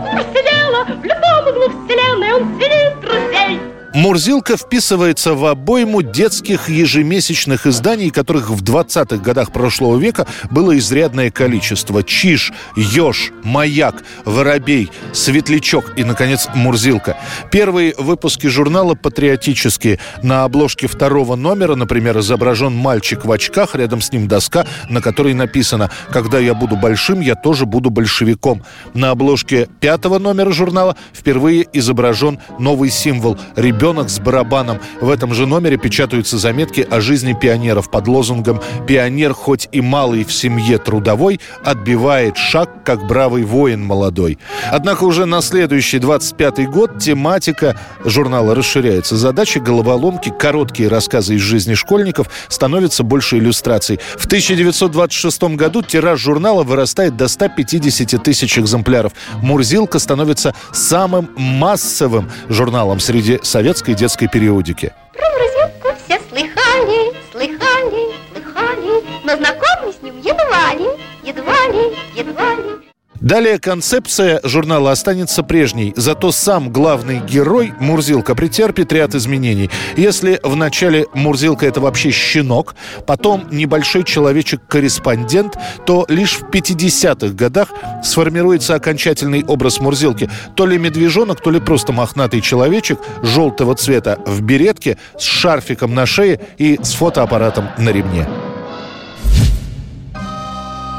Мурзилка 4.00 4.56
вписывается 4.56 5.34
в 5.34 5.44
обойму 5.44 6.00
детских 6.00 6.70
ежемесячных 6.70 7.66
изданий, 7.66 8.08
которых 8.08 8.48
в 8.48 8.64
20-х 8.64 9.18
годах 9.18 9.52
прошлого 9.52 9.98
века 9.98 10.26
было 10.50 10.78
изрядное 10.78 11.30
количество. 11.30 12.02
Чиж, 12.02 12.50
Ёж, 12.76 13.30
Маяк, 13.44 14.02
Воробей, 14.24 14.90
Светлячок 15.12 15.98
и, 15.98 16.04
наконец, 16.04 16.48
Мурзилка. 16.54 17.18
Первые 17.52 17.94
выпуски 17.98 18.46
журнала 18.46 18.94
патриотические. 18.94 19.98
На 20.22 20.44
обложке 20.44 20.86
второго 20.86 21.36
номера, 21.36 21.74
например, 21.74 22.20
изображен 22.20 22.72
мальчик 22.72 23.26
в 23.26 23.30
очках, 23.30 23.74
рядом 23.74 24.00
с 24.00 24.10
ним 24.12 24.28
доска, 24.28 24.66
на 24.88 25.02
которой 25.02 25.34
написано 25.34 25.90
«Когда 26.10 26.38
я 26.38 26.54
буду 26.54 26.74
большим, 26.74 27.20
я 27.20 27.34
тоже 27.34 27.66
буду 27.66 27.90
большевиком». 27.90 28.64
На 28.94 29.10
обложке 29.10 29.68
пятого 29.78 30.18
номера 30.18 30.52
журнала 30.52 30.96
впервые 31.12 31.68
изображен 31.74 32.38
новый 32.58 32.88
символ– 32.88 33.36
ребенок 33.56 33.89
с 33.98 34.18
барабаном. 34.20 34.78
В 35.00 35.10
этом 35.10 35.34
же 35.34 35.46
номере 35.46 35.76
печатаются 35.76 36.38
заметки 36.38 36.86
о 36.88 37.00
жизни 37.00 37.32
пионеров 37.32 37.90
под 37.90 38.08
лозунгом 38.08 38.60
«Пионер, 38.86 39.32
хоть 39.34 39.68
и 39.72 39.80
малый 39.80 40.24
в 40.24 40.32
семье 40.32 40.78
трудовой, 40.78 41.40
отбивает 41.64 42.36
шаг, 42.36 42.84
как 42.84 43.06
бравый 43.06 43.42
воин 43.44 43.84
молодой». 43.84 44.38
Однако 44.70 45.04
уже 45.04 45.26
на 45.26 45.40
следующий 45.40 45.98
25-й 45.98 46.66
год 46.66 46.98
тематика 46.98 47.76
журнала 48.04 48.54
расширяется. 48.54 49.16
Задачи 49.16 49.58
головоломки, 49.58 50.32
короткие 50.38 50.88
рассказы 50.88 51.34
из 51.34 51.40
жизни 51.40 51.74
школьников 51.74 52.28
становятся 52.48 53.02
больше 53.02 53.38
иллюстраций. 53.38 53.98
В 54.16 54.26
1926 54.26 55.42
году 55.56 55.82
тираж 55.82 56.20
журнала 56.20 56.62
вырастает 56.62 57.16
до 57.16 57.28
150 57.28 58.22
тысяч 58.22 58.58
экземпляров. 58.58 59.12
«Мурзилка» 59.42 59.98
становится 59.98 60.54
самым 60.72 61.30
массовым 61.36 62.30
журналом 62.48 63.00
среди 63.00 63.40
советских 63.42 63.79
советской 63.80 63.94
детской 63.94 64.26
периодики. 64.28 64.92
Про 65.12 65.26
Мурзилку 65.30 65.96
все 66.04 66.20
слыхали, 66.28 67.14
слыхали, 67.32 68.14
слыхали 68.30 69.04
Но 69.24 69.36
знакомы 69.36 69.92
с 69.92 70.02
ним 70.02 70.18
едва 70.18 70.74
ли, 70.74 70.88
едва 71.24 71.68
ли, 71.68 71.96
едва 72.14 72.54
ли 72.54 72.89
Далее 73.20 73.58
концепция 73.58 74.40
журнала 74.44 74.92
останется 74.92 75.42
прежней, 75.42 75.92
зато 75.94 76.32
сам 76.32 76.72
главный 76.72 77.20
герой 77.20 77.74
Мурзилка 77.78 78.34
претерпит 78.34 78.94
ряд 78.94 79.14
изменений. 79.14 79.70
Если 79.98 80.40
в 80.42 80.56
начале 80.56 81.06
Мурзилка 81.12 81.66
это 81.66 81.82
вообще 81.82 82.12
щенок, 82.12 82.74
потом 83.06 83.46
небольшой 83.50 84.04
человечек-корреспондент, 84.04 85.58
то 85.84 86.06
лишь 86.08 86.38
в 86.38 86.44
50-х 86.44 87.34
годах 87.34 87.68
сформируется 88.02 88.74
окончательный 88.74 89.44
образ 89.44 89.80
Мурзилки. 89.80 90.30
То 90.54 90.64
ли 90.64 90.78
медвежонок, 90.78 91.42
то 91.42 91.50
ли 91.50 91.60
просто 91.60 91.92
мохнатый 91.92 92.40
человечек 92.40 92.98
желтого 93.22 93.74
цвета 93.74 94.18
в 94.24 94.40
беретке 94.40 94.96
с 95.18 95.24
шарфиком 95.24 95.94
на 95.94 96.06
шее 96.06 96.40
и 96.56 96.78
с 96.82 96.94
фотоаппаратом 96.94 97.68
на 97.76 97.90
ремне. 97.90 98.26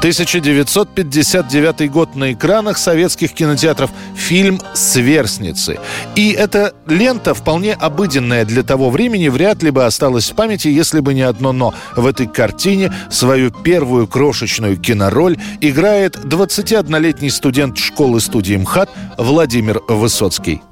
1959 0.02 1.88
год 1.92 2.16
на 2.16 2.32
экранах 2.32 2.76
советских 2.76 3.32
кинотеатров 3.34 3.88
фильм 4.16 4.60
«Сверстницы». 4.74 5.78
И 6.16 6.32
эта 6.32 6.74
лента, 6.88 7.34
вполне 7.34 7.74
обыденная 7.74 8.44
для 8.44 8.64
того 8.64 8.90
времени, 8.90 9.28
вряд 9.28 9.62
ли 9.62 9.70
бы 9.70 9.84
осталась 9.84 10.28
в 10.28 10.34
памяти, 10.34 10.66
если 10.66 10.98
бы 10.98 11.14
не 11.14 11.22
одно 11.22 11.52
«но». 11.52 11.72
В 11.94 12.04
этой 12.04 12.26
картине 12.26 12.92
свою 13.12 13.52
первую 13.52 14.08
крошечную 14.08 14.76
кинороль 14.76 15.36
играет 15.60 16.16
21-летний 16.16 17.30
студент 17.30 17.78
школы-студии 17.78 18.56
МХАТ 18.56 18.90
Владимир 19.18 19.82
Высоцкий. 19.86 20.62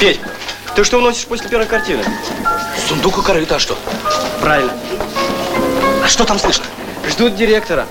Петь, 0.00 0.18
ты 0.74 0.82
что 0.82 0.96
уносишь 0.96 1.26
после 1.26 1.50
первой 1.50 1.66
картины? 1.66 2.02
Сундук 2.88 3.18
у 3.18 3.22
корыта, 3.22 3.56
а 3.56 3.58
что? 3.58 3.76
Правильно. 4.40 4.72
А 6.02 6.08
что 6.08 6.24
там 6.24 6.38
слышно? 6.38 6.64
Ждут 7.06 7.36
директора. 7.36 7.86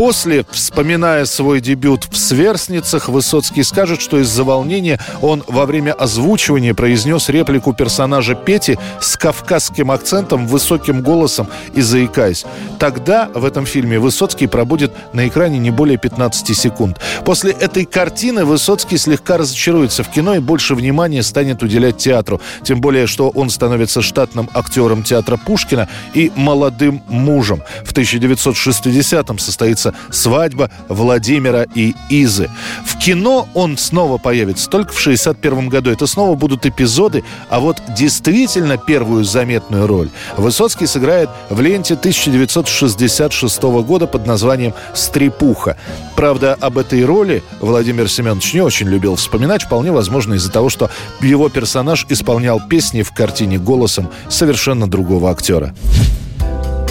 После, 0.00 0.46
вспоминая 0.50 1.26
свой 1.26 1.60
дебют 1.60 2.08
в 2.10 2.16
«Сверстницах», 2.16 3.10
Высоцкий 3.10 3.62
скажет, 3.62 4.00
что 4.00 4.18
из-за 4.20 4.44
волнения 4.44 4.98
он 5.20 5.44
во 5.46 5.66
время 5.66 5.92
озвучивания 5.92 6.72
произнес 6.72 7.28
реплику 7.28 7.74
персонажа 7.74 8.34
Пети 8.34 8.78
с 8.98 9.18
кавказским 9.18 9.90
акцентом, 9.90 10.46
высоким 10.46 11.02
голосом 11.02 11.48
и 11.74 11.82
заикаясь. 11.82 12.46
Тогда 12.78 13.28
в 13.34 13.44
этом 13.44 13.66
фильме 13.66 13.98
Высоцкий 13.98 14.46
пробудет 14.46 14.90
на 15.12 15.28
экране 15.28 15.58
не 15.58 15.70
более 15.70 15.98
15 15.98 16.56
секунд. 16.56 16.98
После 17.26 17.52
этой 17.52 17.84
картины 17.84 18.46
Высоцкий 18.46 18.96
слегка 18.96 19.36
разочаруется 19.36 20.02
в 20.02 20.08
кино 20.08 20.34
и 20.34 20.38
больше 20.38 20.74
внимания 20.74 21.22
станет 21.22 21.62
уделять 21.62 21.98
театру. 21.98 22.40
Тем 22.62 22.80
более, 22.80 23.06
что 23.06 23.28
он 23.28 23.50
становится 23.50 24.00
штатным 24.00 24.48
актером 24.54 25.02
театра 25.02 25.36
Пушкина 25.36 25.90
и 26.14 26.32
молодым 26.36 27.02
мужем. 27.06 27.62
В 27.84 27.92
1960-м 27.92 29.38
состоится 29.38 29.89
свадьба 30.10 30.70
Владимира 30.88 31.64
и 31.74 31.94
Изы. 32.08 32.50
В 32.84 32.98
кино 32.98 33.48
он 33.54 33.78
снова 33.78 34.18
появится 34.18 34.68
только 34.68 34.92
в 34.92 35.00
61 35.00 35.68
году. 35.68 35.90
Это 35.90 36.06
снова 36.06 36.34
будут 36.34 36.66
эпизоды, 36.66 37.24
а 37.48 37.60
вот 37.60 37.80
действительно 37.96 38.76
первую 38.76 39.24
заметную 39.24 39.86
роль 39.86 40.10
Высоцкий 40.36 40.86
сыграет 40.86 41.28
в 41.48 41.60
ленте 41.60 41.94
1966 41.94 43.62
года 43.62 44.06
под 44.06 44.26
названием 44.26 44.74
«Стрепуха». 44.94 45.76
Правда, 46.16 46.56
об 46.60 46.78
этой 46.78 47.04
роли 47.04 47.42
Владимир 47.60 48.08
Семенович 48.08 48.54
не 48.54 48.60
очень 48.60 48.88
любил 48.88 49.16
вспоминать, 49.16 49.62
вполне 49.62 49.92
возможно 49.92 50.34
из-за 50.34 50.50
того, 50.50 50.68
что 50.68 50.90
его 51.20 51.48
персонаж 51.48 52.06
исполнял 52.08 52.60
песни 52.60 53.02
в 53.02 53.12
картине 53.12 53.58
голосом 53.58 54.10
совершенно 54.28 54.88
другого 54.88 55.30
актера. 55.30 55.74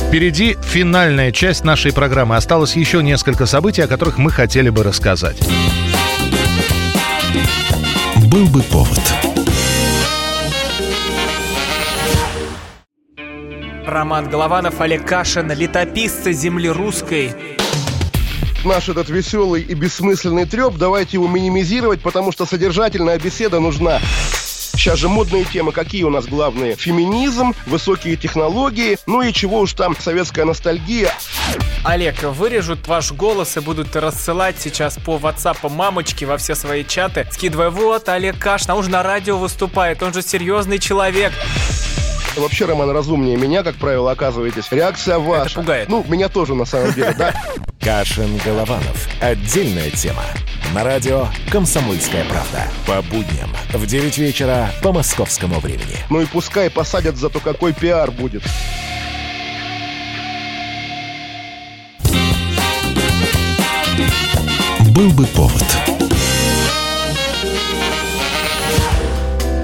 Впереди 0.10 0.58
финальная 0.64 1.32
часть 1.32 1.64
нашей 1.64 1.94
программы. 1.94 2.36
Осталось 2.36 2.76
еще 2.76 3.04
несколько 3.04 3.46
событий, 3.46 3.84
о 3.84 3.88
которых 3.88 4.18
мы 4.18 4.32
хотели 4.32 4.70
бы 4.70 4.82
рассказать. 4.82 5.38
Был 8.26 8.48
бы 8.48 8.64
повод. 8.64 9.00
Роман 13.86 14.28
Голованов, 14.32 14.82
Олег 14.82 15.06
Кашин, 15.06 15.52
летописцы 15.52 16.34
земли 16.34 16.70
русской. 16.70 17.32
Наш 18.66 18.90
этот 18.90 19.10
веселый 19.10 19.62
и 19.62 19.76
бессмысленный 19.76 20.48
треп, 20.48 20.74
давайте 20.78 21.18
его 21.18 21.28
минимизировать, 21.28 22.02
потому 22.02 22.32
что 22.32 22.48
содержательная 22.48 23.20
беседа 23.20 23.60
нужна. 23.60 24.00
Сейчас 24.74 25.00
же 25.00 25.10
модные 25.10 25.46
темы, 25.46 25.72
какие 25.72 26.04
у 26.04 26.10
нас 26.10 26.26
главные? 26.26 26.76
Феминизм, 26.76 27.54
высокие 27.66 28.16
технологии, 28.16 28.98
ну 29.06 29.22
и 29.22 29.34
чего 29.34 29.60
уж 29.60 29.74
там, 29.74 29.96
советская 30.00 30.46
ностальгия. 30.46 31.12
Олег, 31.84 32.24
вырежут 32.24 32.88
ваш 32.88 33.12
голос 33.12 33.58
и 33.58 33.60
будут 33.60 33.96
рассылать 33.96 34.56
сейчас 34.60 34.98
по 34.98 35.18
WhatsApp 35.18 35.70
мамочки 35.70 36.26
во 36.26 36.38
все 36.38 36.56
свои 36.56 36.84
чаты, 36.86 37.28
скидывая, 37.32 37.70
вот, 37.70 38.10
Олег 38.10 38.38
Кашин, 38.38 38.72
а 38.72 38.76
он 38.76 38.84
же 38.84 38.90
на 38.90 39.04
радио 39.04 39.38
выступает, 39.38 40.04
он 40.04 40.14
же 40.14 40.22
серьезный 40.22 40.80
человек. 40.80 41.34
Вообще, 42.36 42.66
Роман, 42.66 42.92
разумнее 42.92 43.38
меня, 43.38 43.64
как 43.64 43.76
правило, 43.76 44.12
оказываетесь. 44.12 44.72
Реакция 44.72 45.20
ваша. 45.20 45.46
Это 45.46 45.56
пугает. 45.56 45.90
Ну, 45.90 46.06
меня 46.08 46.30
тоже, 46.30 46.56
на 46.56 46.66
самом 46.66 46.94
деле, 46.94 47.14
да. 47.18 47.34
Кашин-Голованов. 47.82 49.08
Отдельная 49.20 49.90
тема. 49.90 50.24
На 50.74 50.84
радио 50.84 51.28
«Комсомольская 51.50 52.26
правда». 52.26 52.68
По 52.86 53.02
будням 53.02 53.50
в 53.74 53.86
9 53.86 54.18
вечера 54.18 54.70
по 54.84 54.92
московскому 54.92 55.60
времени. 55.60 55.98
Ну 56.10 56.22
и 56.22 56.26
пускай 56.26 56.70
посадят, 56.70 57.18
зато 57.18 57.40
какой 57.40 57.74
пиар 57.74 58.12
будет. 58.12 58.44
Был 64.92 65.12
бы 65.12 65.26
повод. 65.28 65.64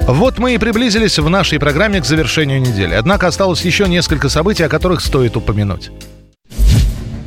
Вот 0.06 0.38
мы 0.38 0.54
и 0.54 0.58
приблизились 0.58 1.18
в 1.18 1.28
нашей 1.28 1.58
программе 1.58 2.00
к 2.00 2.04
завершению 2.04 2.60
недели. 2.60 2.94
Однако 2.94 3.26
осталось 3.26 3.62
еще 3.62 3.88
несколько 3.88 4.28
событий, 4.28 4.62
о 4.62 4.68
которых 4.68 5.00
стоит 5.00 5.36
упомянуть. 5.36 5.90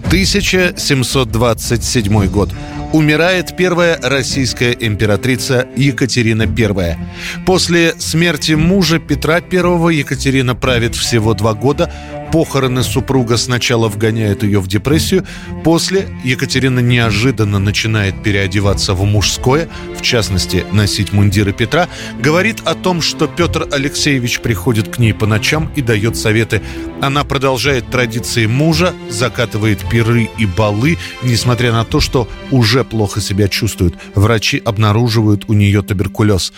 1727 0.07 2.27
год. 2.27 2.49
Умирает 2.91 3.55
первая 3.55 3.99
российская 4.01 4.71
императрица 4.71 5.67
Екатерина 5.75 6.45
I. 6.45 6.97
После 7.45 7.93
смерти 7.99 8.53
мужа 8.53 8.97
Петра 8.97 9.35
I 9.35 9.95
Екатерина 9.95 10.55
правит 10.55 10.95
всего 10.95 11.35
два 11.35 11.53
года. 11.53 11.93
Похороны 12.31 12.83
супруга 12.83 13.37
сначала 13.37 13.89
вгоняют 13.89 14.43
ее 14.43 14.59
в 14.59 14.67
депрессию, 14.67 15.25
после 15.63 16.07
Екатерина 16.23 16.79
неожиданно 16.79 17.57
начинает 17.57 18.21
переодеваться 18.21 18.93
в 18.93 19.03
мужское, 19.03 19.67
в 19.97 20.03
частности, 20.03 20.63
носить 20.71 21.11
мундиры 21.11 21.53
Петра, 21.53 21.87
говорит 22.19 22.61
о 22.65 22.75
том, 22.75 23.01
что 23.01 23.25
Петр 23.25 23.67
Алексеевич 23.71 24.41
приходит 24.41 24.89
к 24.89 24.99
ней 24.99 25.11
по 25.11 25.25
ночам 25.25 25.71
и 25.75 25.81
дает 25.81 26.17
советы. 26.17 26.61
Она 27.01 27.23
продолжает 27.23 27.89
традиции 27.89 28.45
мужа, 28.45 28.93
закатывает 29.09 29.79
пиры 29.89 30.29
и 30.37 30.45
балы, 30.45 30.99
несмотря 31.23 31.71
на 31.71 31.83
то, 31.83 31.99
что 31.99 32.27
уже 32.51 32.78
плохо 32.83 33.21
себя 33.21 33.47
чувствует. 33.47 33.95
Врачи 34.15 34.61
обнаруживают 34.63 35.45
у 35.47 35.53
нее 35.53 35.81
туберкулез. 35.81 36.53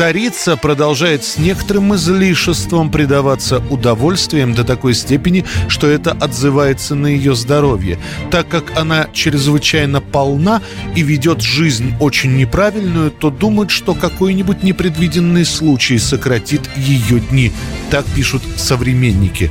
Царица 0.00 0.56
продолжает 0.56 1.24
с 1.24 1.36
некоторым 1.36 1.94
излишеством 1.94 2.90
предаваться 2.90 3.58
удовольствиям 3.70 4.54
до 4.54 4.64
такой 4.64 4.94
степени, 4.94 5.44
что 5.68 5.88
это 5.88 6.12
отзывается 6.12 6.94
на 6.94 7.08
ее 7.08 7.34
здоровье. 7.34 7.98
Так 8.30 8.48
как 8.48 8.78
она 8.78 9.08
чрезвычайно 9.12 10.00
полна 10.00 10.62
и 10.94 11.02
ведет 11.02 11.42
жизнь 11.42 11.94
очень 12.00 12.36
неправильную, 12.36 13.10
то 13.10 13.30
думает, 13.30 13.70
что 13.70 13.94
какой-нибудь 13.94 14.62
непредвиденный 14.62 15.44
случай 15.44 15.98
сократит 15.98 16.62
ее 16.76 17.20
дни. 17.20 17.52
Так 17.90 18.06
пишут 18.06 18.42
современники. 18.56 19.50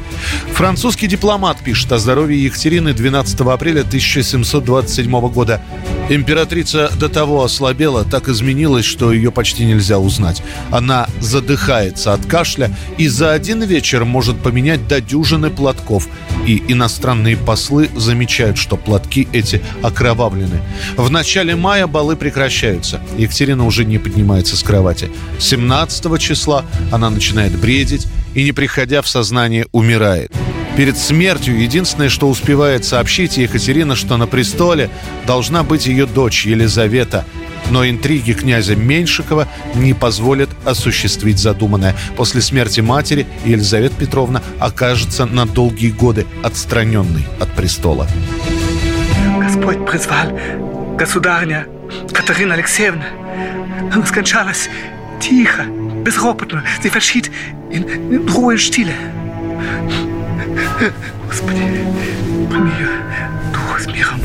Французский 0.53 1.05
дипломат 1.05 1.59
пишет 1.59 1.91
о 1.91 1.99
здоровье 1.99 2.43
Екатерины 2.43 2.93
12 2.93 3.41
апреля 3.41 3.81
1727 3.81 5.29
года. 5.29 5.61
Императрица 6.09 6.91
до 6.99 7.07
того 7.07 7.43
ослабела, 7.43 8.03
так 8.03 8.29
изменилась, 8.29 8.85
что 8.85 9.13
ее 9.13 9.31
почти 9.31 9.63
нельзя 9.63 9.99
узнать. 9.99 10.41
Она 10.71 11.07
задыхается 11.19 12.13
от 12.13 12.25
кашля 12.25 12.75
и 12.97 13.07
за 13.07 13.31
один 13.31 13.61
вечер 13.61 14.05
может 14.05 14.39
поменять 14.41 14.87
до 14.87 15.01
дюжины 15.01 15.51
платков. 15.51 16.07
И 16.47 16.63
иностранные 16.67 17.37
послы 17.37 17.89
замечают, 17.95 18.57
что 18.57 18.75
платки 18.75 19.27
эти 19.33 19.61
окровавлены. 19.83 20.61
В 20.97 21.11
начале 21.11 21.55
мая 21.55 21.85
балы 21.85 22.15
прекращаются. 22.15 22.99
Екатерина 23.17 23.65
уже 23.65 23.85
не 23.85 23.99
поднимается 23.99 24.57
с 24.57 24.63
кровати. 24.63 25.11
17 25.37 26.19
числа 26.19 26.65
она 26.91 27.11
начинает 27.11 27.55
бредить 27.55 28.07
и, 28.33 28.43
не 28.43 28.51
приходя 28.51 29.03
в 29.03 29.07
сознание, 29.07 29.67
умирает. 29.71 30.31
Перед 30.79 30.97
смертью 30.97 31.61
единственное, 31.61 32.07
что 32.07 32.29
успевает 32.29 32.85
сообщить 32.85 33.35
Екатерина, 33.35 33.97
что 33.97 34.15
на 34.15 34.27
престоле 34.27 34.89
должна 35.27 35.63
быть 35.63 35.87
ее 35.87 36.05
дочь 36.05 36.45
Елизавета. 36.45 37.25
Но 37.69 37.85
интриги 37.85 38.31
князя 38.31 38.77
Меньшикова 38.77 39.49
не 39.75 39.93
позволят 39.93 40.49
осуществить 40.63 41.37
задуманное. 41.37 41.97
После 42.15 42.39
смерти 42.39 42.79
матери 42.79 43.27
Елизавета 43.43 43.93
Петровна 43.95 44.41
окажется 44.57 45.25
на 45.25 45.45
долгие 45.45 45.89
годы 45.89 46.25
отстраненной 46.43 47.27
от 47.41 47.53
престола. 47.57 48.07
Господь 49.37 49.85
призвал 49.85 50.31
государня 50.97 51.67
Катерина 52.13 52.53
Алексеевна. 52.53 53.03
Она 53.91 54.05
скончалась 54.05 54.69
тихо, 55.19 55.65
безропотно. 56.05 56.63
Sie 56.81 56.89
verschied 56.89 57.29
in, 57.69 57.83
in 58.09 58.55
Stille. 58.55 58.93
Господи, 61.27 61.85
прими 62.49 62.71
ее 62.79 62.89
дух 63.53 63.79
с 63.79 63.85
миром. 63.87 64.19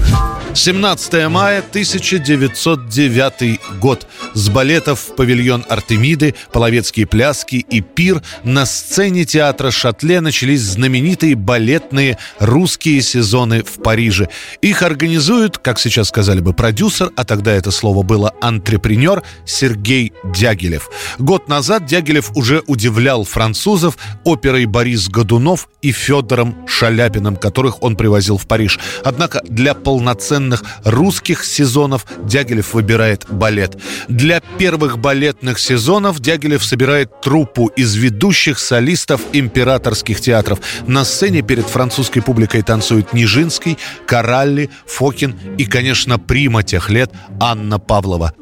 17 0.54 1.28
мая 1.28 1.58
1909 1.60 3.60
год. 3.80 4.06
С 4.34 4.48
балетов 4.48 4.98
в 4.98 5.14
павильон 5.14 5.64
Артемиды, 5.68 6.34
половецкие 6.52 7.06
пляски 7.06 7.56
и 7.56 7.80
пир 7.80 8.20
на 8.42 8.66
сцене 8.66 9.24
театра 9.24 9.70
Шатле 9.70 10.20
начались 10.20 10.60
знаменитые 10.60 11.36
балетные 11.36 12.18
русские 12.40 13.00
сезоны 13.00 13.62
в 13.62 13.80
Париже. 13.80 14.28
Их 14.60 14.82
организует, 14.82 15.58
как 15.58 15.78
сейчас 15.78 16.08
сказали 16.08 16.40
бы, 16.40 16.52
продюсер, 16.52 17.12
а 17.16 17.24
тогда 17.24 17.52
это 17.52 17.70
слово 17.70 18.02
было 18.02 18.34
антрепренер 18.40 19.22
Сергей 19.44 20.12
Дягилев. 20.24 20.90
Год 21.18 21.48
назад 21.48 21.86
Дягилев 21.86 22.32
уже 22.34 22.62
удивлял 22.66 23.24
французов 23.24 23.96
оперой 24.24 24.66
Борис 24.66 25.08
Годунов 25.08 25.68
и 25.80 25.92
Федором 25.92 26.66
Шаляпиным, 26.66 27.36
которых 27.36 27.82
он 27.84 27.94
привозил 27.94 28.36
в 28.36 28.48
Париж. 28.48 28.80
Однако 29.04 29.42
для 29.44 29.74
полноценных 29.74 30.64
русских 30.82 31.44
сезонов 31.44 32.04
Дягилев 32.24 32.74
выбирает 32.74 33.26
балет. 33.30 33.76
Для 34.08 34.23
первых 34.58 34.98
балетных 34.98 35.58
сезонов 35.58 36.18
Дягилев 36.18 36.64
собирает 36.64 37.20
труппу 37.20 37.66
из 37.76 37.94
ведущих 37.94 38.58
солистов 38.58 39.20
императорских 39.34 40.18
театров. 40.18 40.60
На 40.86 41.04
сцене 41.04 41.42
перед 41.42 41.66
французской 41.66 42.22
публикой 42.22 42.62
танцуют 42.62 43.12
Нижинский, 43.12 43.76
Коралли, 44.06 44.70
Фокин 44.86 45.38
и, 45.58 45.66
конечно, 45.66 46.18
прима 46.18 46.62
тех 46.62 46.88
лет 46.88 47.10
Анна 47.38 47.78
Павлова. 47.78 48.32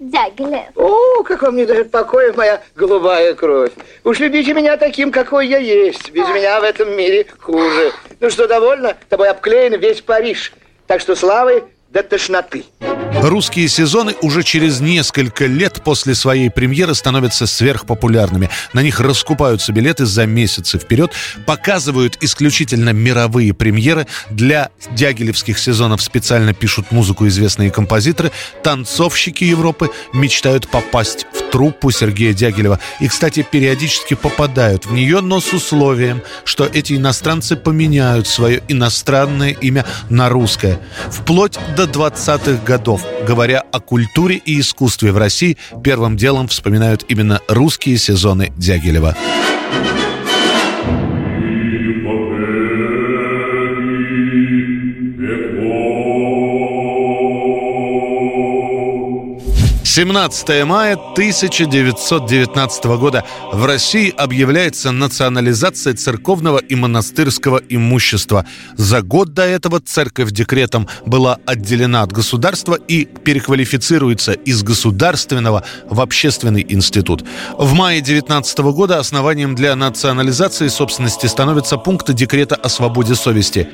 Дягилев. 0.00 0.76
О, 0.76 1.22
как 1.22 1.42
вам 1.42 1.56
не 1.56 1.64
дает 1.64 1.92
покоя 1.92 2.32
моя 2.32 2.60
голубая 2.74 3.34
кровь. 3.34 3.72
Уж 4.02 4.18
любите 4.18 4.52
меня 4.52 4.76
таким, 4.76 5.12
какой 5.12 5.46
я 5.46 5.58
есть. 5.58 6.10
Без 6.10 6.26
меня 6.28 6.60
в 6.60 6.64
этом 6.64 6.96
мире 6.96 7.26
хуже. 7.38 7.92
Ну 8.18 8.30
что, 8.30 8.48
довольно? 8.48 8.96
Тобой 9.08 9.28
обклеен 9.28 9.78
весь 9.78 10.00
Париж. 10.00 10.52
Так 10.88 11.00
что 11.00 11.14
славы 11.14 11.64
до 11.90 12.02
тошноты. 12.02 12.64
Русские 13.22 13.68
сезоны 13.68 14.14
уже 14.22 14.42
через 14.42 14.80
несколько 14.80 15.46
лет 15.46 15.82
после 15.82 16.14
своей 16.14 16.50
премьеры 16.50 16.94
становятся 16.94 17.46
сверхпопулярными. 17.46 18.50
На 18.72 18.82
них 18.82 19.00
раскупаются 19.00 19.72
билеты 19.72 20.06
за 20.06 20.26
месяцы 20.26 20.78
вперед, 20.78 21.12
показывают 21.46 22.18
исключительно 22.20 22.90
мировые 22.90 23.54
премьеры. 23.54 24.06
Для 24.30 24.70
дягилевских 24.92 25.58
сезонов 25.58 26.02
специально 26.02 26.52
пишут 26.54 26.92
музыку 26.92 27.26
известные 27.26 27.70
композиторы. 27.70 28.30
Танцовщики 28.62 29.44
Европы 29.44 29.90
мечтают 30.12 30.68
попасть 30.68 31.26
в 31.32 31.50
труппу 31.50 31.90
Сергея 31.90 32.34
Дягилева. 32.34 32.78
И, 33.00 33.08
кстати, 33.08 33.44
периодически 33.50 34.14
попадают 34.14 34.86
в 34.86 34.92
нее, 34.92 35.20
но 35.20 35.40
с 35.40 35.52
условием, 35.52 36.22
что 36.44 36.66
эти 36.72 36.92
иностранцы 36.92 37.56
поменяют 37.56 38.28
свое 38.28 38.62
иностранное 38.68 39.50
имя 39.50 39.84
на 40.08 40.28
русское. 40.28 40.78
Вплоть 41.10 41.58
до 41.78 41.84
20-х 41.84 42.64
годов. 42.64 43.02
Говоря 43.24 43.62
о 43.70 43.78
культуре 43.78 44.34
и 44.44 44.58
искусстве 44.58 45.12
в 45.12 45.16
России, 45.16 45.56
первым 45.84 46.16
делом 46.16 46.48
вспоминают 46.48 47.04
именно 47.06 47.40
русские 47.46 47.98
сезоны 47.98 48.52
Дягилева. 48.56 49.14
17 59.98 60.64
мая 60.64 60.92
1919 60.92 62.84
года 63.00 63.24
в 63.52 63.64
России 63.64 64.14
объявляется 64.16 64.92
национализация 64.92 65.92
церковного 65.92 66.58
и 66.58 66.76
монастырского 66.76 67.60
имущества. 67.68 68.46
За 68.76 69.02
год 69.02 69.34
до 69.34 69.42
этого 69.42 69.80
церковь 69.80 70.30
декретом 70.30 70.86
была 71.04 71.38
отделена 71.46 72.02
от 72.02 72.12
государства 72.12 72.74
и 72.74 73.06
переквалифицируется 73.06 74.34
из 74.34 74.62
государственного 74.62 75.64
в 75.90 76.00
общественный 76.00 76.64
институт. 76.68 77.24
В 77.58 77.72
мае 77.72 78.00
19 78.00 78.58
года 78.58 79.00
основанием 79.00 79.56
для 79.56 79.74
национализации 79.74 80.68
собственности 80.68 81.26
становится 81.26 81.76
пункт 81.76 82.08
декрета 82.12 82.54
о 82.54 82.68
свободе 82.68 83.16
совести. 83.16 83.68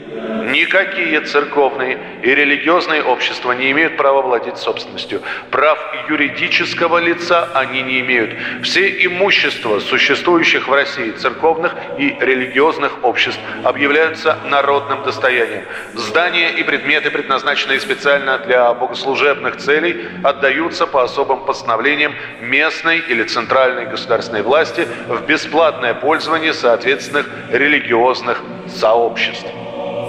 Никакие 0.55 1.21
церковные 1.23 1.99
и 2.23 2.33
религиозные 2.33 3.03
общества 3.03 3.51
не 3.51 3.73
имеют 3.73 3.97
права 3.97 4.23
владеть 4.23 4.57
собственностью. 4.57 5.21
Прав 5.51 5.77
юридического 6.09 6.99
лица 6.99 7.49
они 7.55 7.83
не 7.83 7.99
имеют. 7.99 8.39
Все 8.63 8.89
имущества 9.05 9.81
существующих 9.81 10.69
в 10.69 10.73
России 10.73 11.11
церковных 11.11 11.75
и 11.99 12.17
религиозных 12.21 13.03
обществ 13.03 13.41
объявляются 13.65 14.39
народным 14.45 15.03
достоянием. 15.03 15.65
Здания 15.95 16.53
и 16.53 16.63
предметы, 16.63 17.11
предназначенные 17.11 17.81
специально 17.81 18.39
для 18.39 18.73
богослужебных 18.75 19.57
целей, 19.57 20.07
отдаются 20.23 20.87
по 20.87 21.03
особым 21.03 21.47
постановлениям 21.47 22.15
местной 22.41 23.01
или 23.01 23.25
центральной 23.25 23.87
государственной 23.87 24.43
власти 24.43 24.87
в 25.09 25.27
бесплатное 25.27 25.95
пользование 25.95 26.53
соответственных 26.53 27.29
религиозных 27.51 28.41
сообществ. 28.69 29.49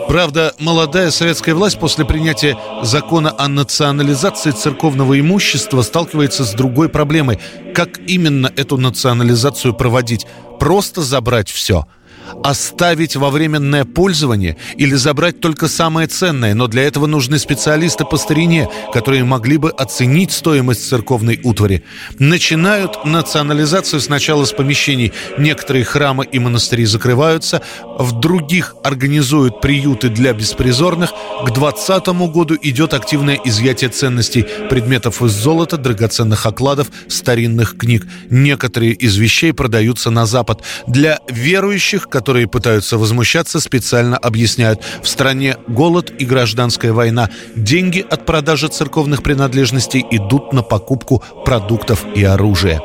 Правда, 0.08 0.54
молодая 0.60 1.12
советская 1.12 1.56
власть 1.56 1.80
после 1.80 2.06
принятия 2.06 2.58
закона 2.84 3.34
о 3.38 3.48
национализации 3.48 4.52
церковного 4.52 5.20
имущества 5.20 5.82
сталкивается 5.82 6.46
с 6.46 6.54
другой 6.54 6.90
проблемой. 6.90 7.40
Как 7.74 8.00
именно 8.08 8.52
эту 8.56 8.78
национализацию 8.78 9.74
проводить? 9.74 10.26
Просто 10.60 11.02
забрать 11.02 11.50
все– 11.50 11.86
оставить 12.44 13.16
во 13.16 13.30
временное 13.30 13.86
пользование 13.86 14.58
или 14.78 14.96
забрать 14.96 15.40
только 15.40 15.68
самое 15.68 16.08
ценное, 16.08 16.54
но 16.54 16.68
для 16.68 16.84
этого 16.84 17.06
нужны 17.06 17.40
специалисты 17.40 18.06
по 18.06 18.18
старине, 18.18 18.70
которые 18.94 19.24
могли 19.24 19.58
бы 19.58 19.72
оценить 19.72 20.32
стоимость 20.32 20.88
церковной 20.88 21.40
утвари. 21.44 21.84
Начинают 22.20 23.06
национализацию 23.06 24.02
сначала 24.02 24.46
с 24.46 24.52
помещений. 24.52 25.12
Некоторые 25.38 25.86
храмы 25.86 26.26
и 26.26 26.40
монастыри 26.40 26.86
закрываются, 26.86 27.62
в 27.98 28.20
других 28.20 28.76
организуют 28.84 29.62
приюты 29.62 30.10
для 30.10 30.34
беспризорных. 30.34 31.12
К 31.12 31.52
2020 31.52 32.08
году 32.32 32.58
идет 32.62 32.94
активное 32.94 33.40
изъятие 33.44 33.90
ценностей, 33.90 34.46
предметов 34.70 35.22
из 35.22 35.32
золота, 35.32 35.78
драгоценных 35.78 36.46
окладов, 36.46 36.88
старинных 37.08 37.78
книг. 37.78 38.06
Некоторые 38.30 38.94
из 38.94 39.16
вещей 39.18 39.54
продаются 39.54 40.10
на 40.10 40.26
Запад. 40.26 40.62
Для 40.88 41.20
верующих, 41.30 42.08
которые 42.16 42.48
пытаются 42.48 42.98
возмущаться, 42.98 43.60
специально 43.60 44.16
объясняют. 44.16 44.80
В 45.04 45.08
стране 45.10 45.58
голод 45.68 46.14
и 46.18 46.24
гражданская 46.24 46.94
война. 46.94 47.30
Деньги 47.58 48.06
от 48.10 48.26
продажи 48.26 48.70
церковных 48.70 49.22
принадлежностей 49.22 50.06
идут 50.12 50.54
на 50.54 50.64
покупку 50.64 51.22
продуктов 51.44 52.06
и 52.16 52.24
оружия. 52.24 52.82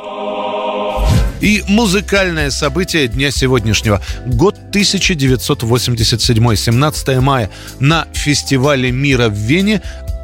И 1.40 1.62
музыкальное 1.68 2.50
событие 2.50 3.06
дня 3.06 3.30
сегодняшнего. 3.30 4.02
Год 4.26 4.56
1987, 4.70 6.56
17 6.56 7.20
мая. 7.20 7.50
На 7.78 8.08
фестивале 8.12 8.90
мира 8.90 9.28
в 9.28 9.34
Вене 9.34 9.80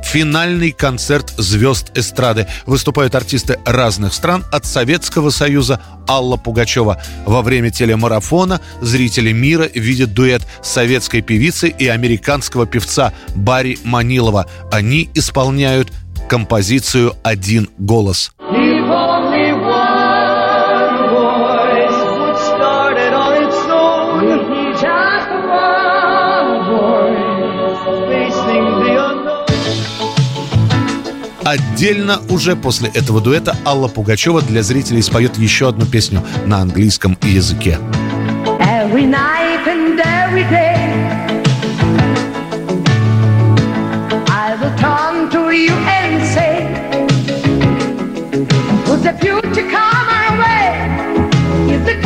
финальный 0.07 0.71
концерт 0.71 1.35
звезд 1.37 1.91
эстрады. 1.97 2.47
Выступают 2.65 3.15
артисты 3.15 3.59
разных 3.65 4.15
стран 4.15 4.45
от 4.53 4.65
Советского 4.65 5.31
Союза 5.31 5.81
Алла 6.09 6.37
Пугачева. 6.37 7.03
Во 7.27 7.43
время 7.43 7.71
телемарафона 7.71 8.61
зрители 8.81 9.33
мира 9.33 9.69
видят 9.75 10.15
дуэт 10.15 10.43
советской 10.63 11.23
певицы 11.23 11.69
и 11.69 11.89
американского 11.89 12.67
певца 12.67 13.13
Барри 13.35 13.79
Манилова. 13.83 14.47
Они 14.71 15.11
исполняют 15.15 15.93
композицию 16.29 17.15
«Один 17.23 17.69
голос». 17.79 18.36
Отдельно 31.47 32.21
уже 32.29 32.57
после 32.57 32.89
этого 32.89 33.21
дуэта 33.21 33.57
Алла 33.65 33.87
Пугачева 33.87 34.43
для 34.43 34.65
зрителей 34.65 35.01
споет 35.01 35.39
еще 35.39 35.69
одну 35.69 35.87
песню 35.87 36.21
на 36.45 36.59
английском 36.59 37.17
языке. 37.23 37.79
Every 38.59 39.07
night 39.07 39.65
and 39.65 40.01
every 40.01 40.43
day 40.51 40.77
the 49.07 49.13
future 49.21 49.71
come 49.71 50.09
our 50.19 50.33
way 50.41 51.73
Is 51.73 51.85
the 51.87 52.06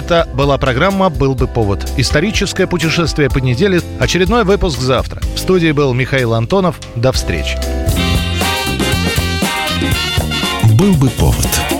Это 0.00 0.26
была 0.32 0.56
программа 0.56 1.10
«Был 1.10 1.34
бы 1.34 1.46
повод». 1.46 1.92
Историческое 1.98 2.66
путешествие 2.66 3.28
по 3.28 3.36
неделе. 3.36 3.82
Очередной 3.98 4.44
выпуск 4.44 4.80
завтра. 4.80 5.20
В 5.34 5.38
студии 5.38 5.72
был 5.72 5.92
Михаил 5.92 6.32
Антонов. 6.32 6.80
До 6.96 7.12
встречи. 7.12 7.58
«Был 10.78 10.94
бы 10.94 11.10
повод» 11.10 11.79